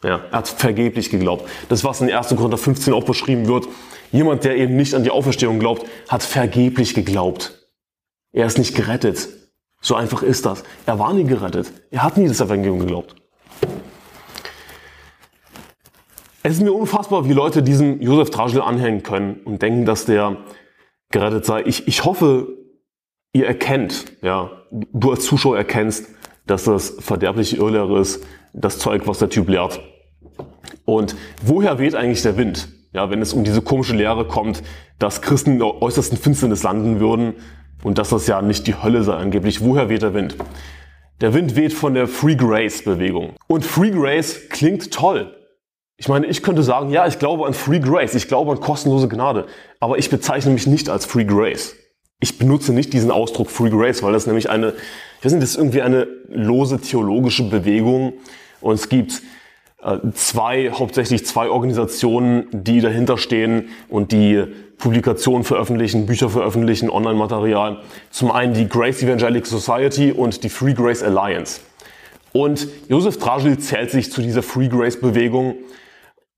Ja, 0.04 0.20
er 0.30 0.38
hat 0.38 0.48
vergeblich 0.48 1.10
geglaubt. 1.10 1.48
Das, 1.68 1.82
was 1.82 2.00
in 2.00 2.12
1. 2.12 2.28
Korinther 2.36 2.58
15 2.58 2.94
auch 2.94 3.02
beschrieben 3.02 3.48
wird. 3.48 3.66
Jemand, 4.12 4.44
der 4.44 4.56
eben 4.56 4.76
nicht 4.76 4.94
an 4.94 5.04
die 5.04 5.10
Auferstehung 5.10 5.58
glaubt, 5.58 5.86
hat 6.08 6.22
vergeblich 6.22 6.94
geglaubt. 6.94 7.68
Er 8.32 8.46
ist 8.46 8.58
nicht 8.58 8.74
gerettet. 8.74 9.28
So 9.80 9.94
einfach 9.94 10.22
ist 10.22 10.46
das. 10.46 10.64
Er 10.86 10.98
war 10.98 11.12
nie 11.12 11.24
gerettet. 11.24 11.72
Er 11.90 12.02
hat 12.02 12.16
nie 12.16 12.26
das 12.26 12.40
Evangelium 12.40 12.80
geglaubt. 12.80 13.14
Es 16.42 16.54
ist 16.54 16.62
mir 16.62 16.72
unfassbar, 16.72 17.28
wie 17.28 17.32
Leute 17.32 17.62
diesem 17.62 18.00
Josef 18.00 18.30
Dragil 18.30 18.60
anhängen 18.60 19.02
können 19.02 19.40
und 19.44 19.60
denken, 19.60 19.84
dass 19.84 20.04
der 20.04 20.36
gerettet 21.10 21.44
sei. 21.44 21.62
Ich, 21.64 21.86
ich 21.86 22.04
hoffe, 22.04 22.48
ihr 23.32 23.46
erkennt, 23.46 24.12
ja, 24.22 24.50
du 24.70 25.10
als 25.10 25.24
Zuschauer 25.24 25.56
erkennst, 25.56 26.06
dass 26.46 26.64
das 26.64 26.96
verderbliche 27.00 27.56
Irrlehre 27.56 28.00
ist, 28.00 28.24
das 28.52 28.78
Zeug, 28.78 29.06
was 29.06 29.18
der 29.18 29.28
Typ 29.28 29.48
lehrt. 29.48 29.80
Und 30.84 31.16
woher 31.42 31.78
weht 31.78 31.94
eigentlich 31.94 32.22
der 32.22 32.36
Wind? 32.36 32.68
Ja, 32.98 33.10
wenn 33.10 33.22
es 33.22 33.32
um 33.32 33.44
diese 33.44 33.62
komische 33.62 33.94
Lehre 33.94 34.26
kommt, 34.26 34.64
dass 34.98 35.22
Christen 35.22 35.52
in 35.52 35.58
der 35.60 35.80
äußersten 35.80 36.18
Finsternis 36.18 36.64
landen 36.64 36.98
würden 36.98 37.34
und 37.84 37.96
dass 37.96 38.08
das 38.08 38.26
ja 38.26 38.42
nicht 38.42 38.66
die 38.66 38.74
Hölle 38.74 39.04
sei 39.04 39.14
angeblich. 39.14 39.60
Woher 39.60 39.88
weht 39.88 40.02
der 40.02 40.14
Wind? 40.14 40.34
Der 41.20 41.32
Wind 41.32 41.54
weht 41.54 41.72
von 41.72 41.94
der 41.94 42.08
Free 42.08 42.34
Grace 42.34 42.82
Bewegung. 42.82 43.34
Und 43.46 43.64
Free 43.64 43.92
Grace 43.92 44.48
klingt 44.48 44.92
toll. 44.92 45.32
Ich 45.96 46.08
meine, 46.08 46.26
ich 46.26 46.42
könnte 46.42 46.64
sagen, 46.64 46.90
ja, 46.90 47.06
ich 47.06 47.20
glaube 47.20 47.46
an 47.46 47.54
Free 47.54 47.78
Grace, 47.78 48.16
ich 48.16 48.26
glaube 48.26 48.50
an 48.50 48.58
kostenlose 48.58 49.06
Gnade, 49.06 49.46
aber 49.78 49.96
ich 49.98 50.10
bezeichne 50.10 50.50
mich 50.50 50.66
nicht 50.66 50.88
als 50.88 51.06
Free 51.06 51.24
Grace. 51.24 51.76
Ich 52.18 52.36
benutze 52.36 52.72
nicht 52.72 52.92
diesen 52.92 53.12
Ausdruck 53.12 53.48
Free 53.48 53.70
Grace, 53.70 54.02
weil 54.02 54.12
das 54.12 54.26
nämlich 54.26 54.50
eine, 54.50 54.72
ich 55.20 55.24
weiß 55.24 55.30
nicht, 55.34 55.44
das 55.44 55.50
ist 55.50 55.58
irgendwie 55.58 55.82
eine 55.82 56.08
lose 56.26 56.80
theologische 56.80 57.48
Bewegung 57.48 58.14
und 58.60 58.74
es 58.74 58.88
gibt 58.88 59.22
zwei, 60.12 60.70
hauptsächlich 60.72 61.24
zwei 61.24 61.48
Organisationen, 61.48 62.48
die 62.52 62.80
dahinter 62.80 63.16
stehen 63.16 63.68
und 63.88 64.12
die 64.12 64.44
Publikationen 64.76 65.44
veröffentlichen, 65.44 66.06
Bücher 66.06 66.28
veröffentlichen, 66.30 66.90
Online-Material. 66.90 67.80
Zum 68.10 68.30
einen 68.30 68.54
die 68.54 68.68
Grace 68.68 69.02
Evangelical 69.02 69.48
Society 69.48 70.12
und 70.12 70.42
die 70.42 70.48
Free 70.48 70.74
Grace 70.74 71.02
Alliance. 71.02 71.60
Und 72.32 72.68
Josef 72.88 73.18
Dragil 73.18 73.58
zählt 73.58 73.90
sich 73.90 74.12
zu 74.12 74.20
dieser 74.20 74.42
Free 74.42 74.68
Grace 74.68 75.00
Bewegung 75.00 75.54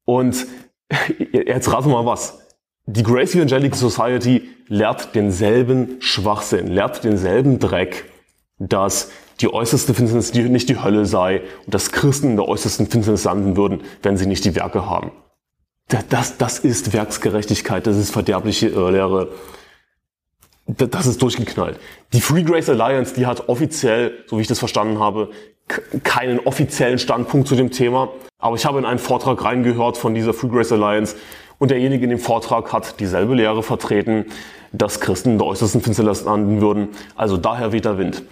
und 0.05 0.47
jetzt 1.33 1.73
rate 1.73 1.89
mal 1.89 2.07
was. 2.07 2.47
Die 2.87 3.03
Grace 3.03 3.35
Evangelical 3.35 3.79
Society 3.79 4.49
lehrt 4.69 5.15
denselben 5.15 5.97
Schwachsinn, 6.01 6.69
lehrt 6.69 7.05
denselben 7.05 7.59
Dreck, 7.59 8.05
dass 8.61 9.11
die 9.41 9.53
äußerste 9.53 9.95
Finsternis 9.95 10.35
nicht 10.35 10.69
die 10.69 10.81
Hölle 10.81 11.07
sei 11.07 11.43
und 11.65 11.75
dass 11.75 11.91
Christen 11.91 12.31
in 12.31 12.37
der 12.37 12.47
äußersten 12.47 12.87
Finsternis 12.87 13.25
landen 13.25 13.57
würden, 13.57 13.83
wenn 14.03 14.17
sie 14.17 14.27
nicht 14.27 14.45
die 14.45 14.55
Werke 14.55 14.87
haben. 14.89 15.11
Das, 16.09 16.37
das 16.37 16.61
ist 16.61 16.93
Werksgerechtigkeit, 16.93 17.87
das 17.87 17.97
ist 17.97 18.13
verderbliche 18.13 18.69
Irrlehre. 18.69 19.31
Das 20.67 21.07
ist 21.07 21.21
durchgeknallt. 21.21 21.81
Die 22.13 22.21
Free 22.21 22.45
Grace 22.45 22.69
Alliance, 22.69 23.15
die 23.15 23.27
hat 23.27 23.49
offiziell, 23.49 24.13
so 24.27 24.37
wie 24.37 24.43
ich 24.43 24.47
das 24.47 24.61
verstanden 24.61 25.01
habe, 25.01 25.31
keinen 26.05 26.39
offiziellen 26.41 26.99
Standpunkt 26.99 27.49
zu 27.49 27.57
dem 27.57 27.73
Thema. 27.73 28.13
Aber 28.39 28.57
ich 28.57 28.67
habe 28.67 28.79
in 28.79 28.85
einen 28.85 29.01
Vortrag 29.01 29.43
reingehört 29.43 29.97
von 29.97 30.15
dieser 30.15 30.33
Free 30.33 30.49
Grace 30.49 30.71
Alliance 30.71 31.17
und 31.61 31.71
derjenige 31.71 32.03
in 32.03 32.11
dem 32.11 32.19
Vortrag 32.19 32.73
hat 32.73 32.99
dieselbe 32.99 33.35
Lehre 33.35 33.63
vertreten, 33.63 34.25
dass 34.73 34.99
Christen 34.99 35.33
in 35.33 35.39
der 35.39 35.47
äußersten 35.47 35.81
Finsternis 35.83 36.25
landen 36.25 36.61
würden. 36.61 36.89
Also 37.15 37.37
daher 37.37 37.71
weht 37.71 37.85
der 37.85 37.99
Wind. 37.99 38.23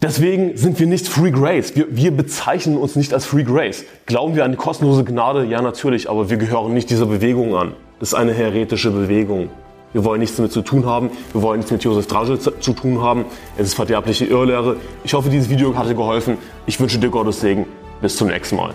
Deswegen 0.00 0.56
sind 0.56 0.78
wir 0.80 0.86
nicht 0.86 1.06
Free 1.06 1.30
Grace. 1.30 1.76
Wir, 1.76 1.86
wir 1.90 2.10
bezeichnen 2.12 2.76
uns 2.76 2.96
nicht 2.96 3.12
als 3.12 3.26
Free 3.26 3.44
Grace. 3.44 3.84
Glauben 4.06 4.34
wir 4.34 4.44
an 4.44 4.52
die 4.52 4.56
kostenlose 4.56 5.04
Gnade? 5.04 5.44
Ja, 5.44 5.60
natürlich, 5.60 6.08
aber 6.08 6.30
wir 6.30 6.36
gehören 6.36 6.72
nicht 6.72 6.88
dieser 6.88 7.06
Bewegung 7.06 7.54
an. 7.56 7.74
Das 8.00 8.10
ist 8.10 8.14
eine 8.14 8.32
heretische 8.32 8.90
Bewegung. 8.90 9.48
Wir 9.92 10.04
wollen 10.04 10.20
nichts 10.20 10.36
damit 10.36 10.52
zu 10.52 10.62
tun 10.62 10.86
haben. 10.86 11.10
Wir 11.32 11.42
wollen 11.42 11.58
nichts 11.58 11.70
mit 11.70 11.84
Josef 11.84 12.06
Dragel 12.06 12.38
zu, 12.38 12.52
zu 12.58 12.72
tun 12.72 13.00
haben. 13.00 13.24
Es 13.56 13.68
ist 13.68 13.74
verderbliche 13.74 14.24
Irrlehre. 14.24 14.76
Ich 15.04 15.14
hoffe, 15.14 15.30
dieses 15.30 15.50
Video 15.50 15.76
hat 15.76 15.88
dir 15.88 15.94
geholfen. 15.94 16.38
Ich 16.66 16.80
wünsche 16.80 16.98
dir 16.98 17.10
Gottes 17.10 17.40
Segen. 17.40 17.66
Bis 18.00 18.16
zum 18.16 18.28
nächsten 18.28 18.56
Mal. 18.56 18.74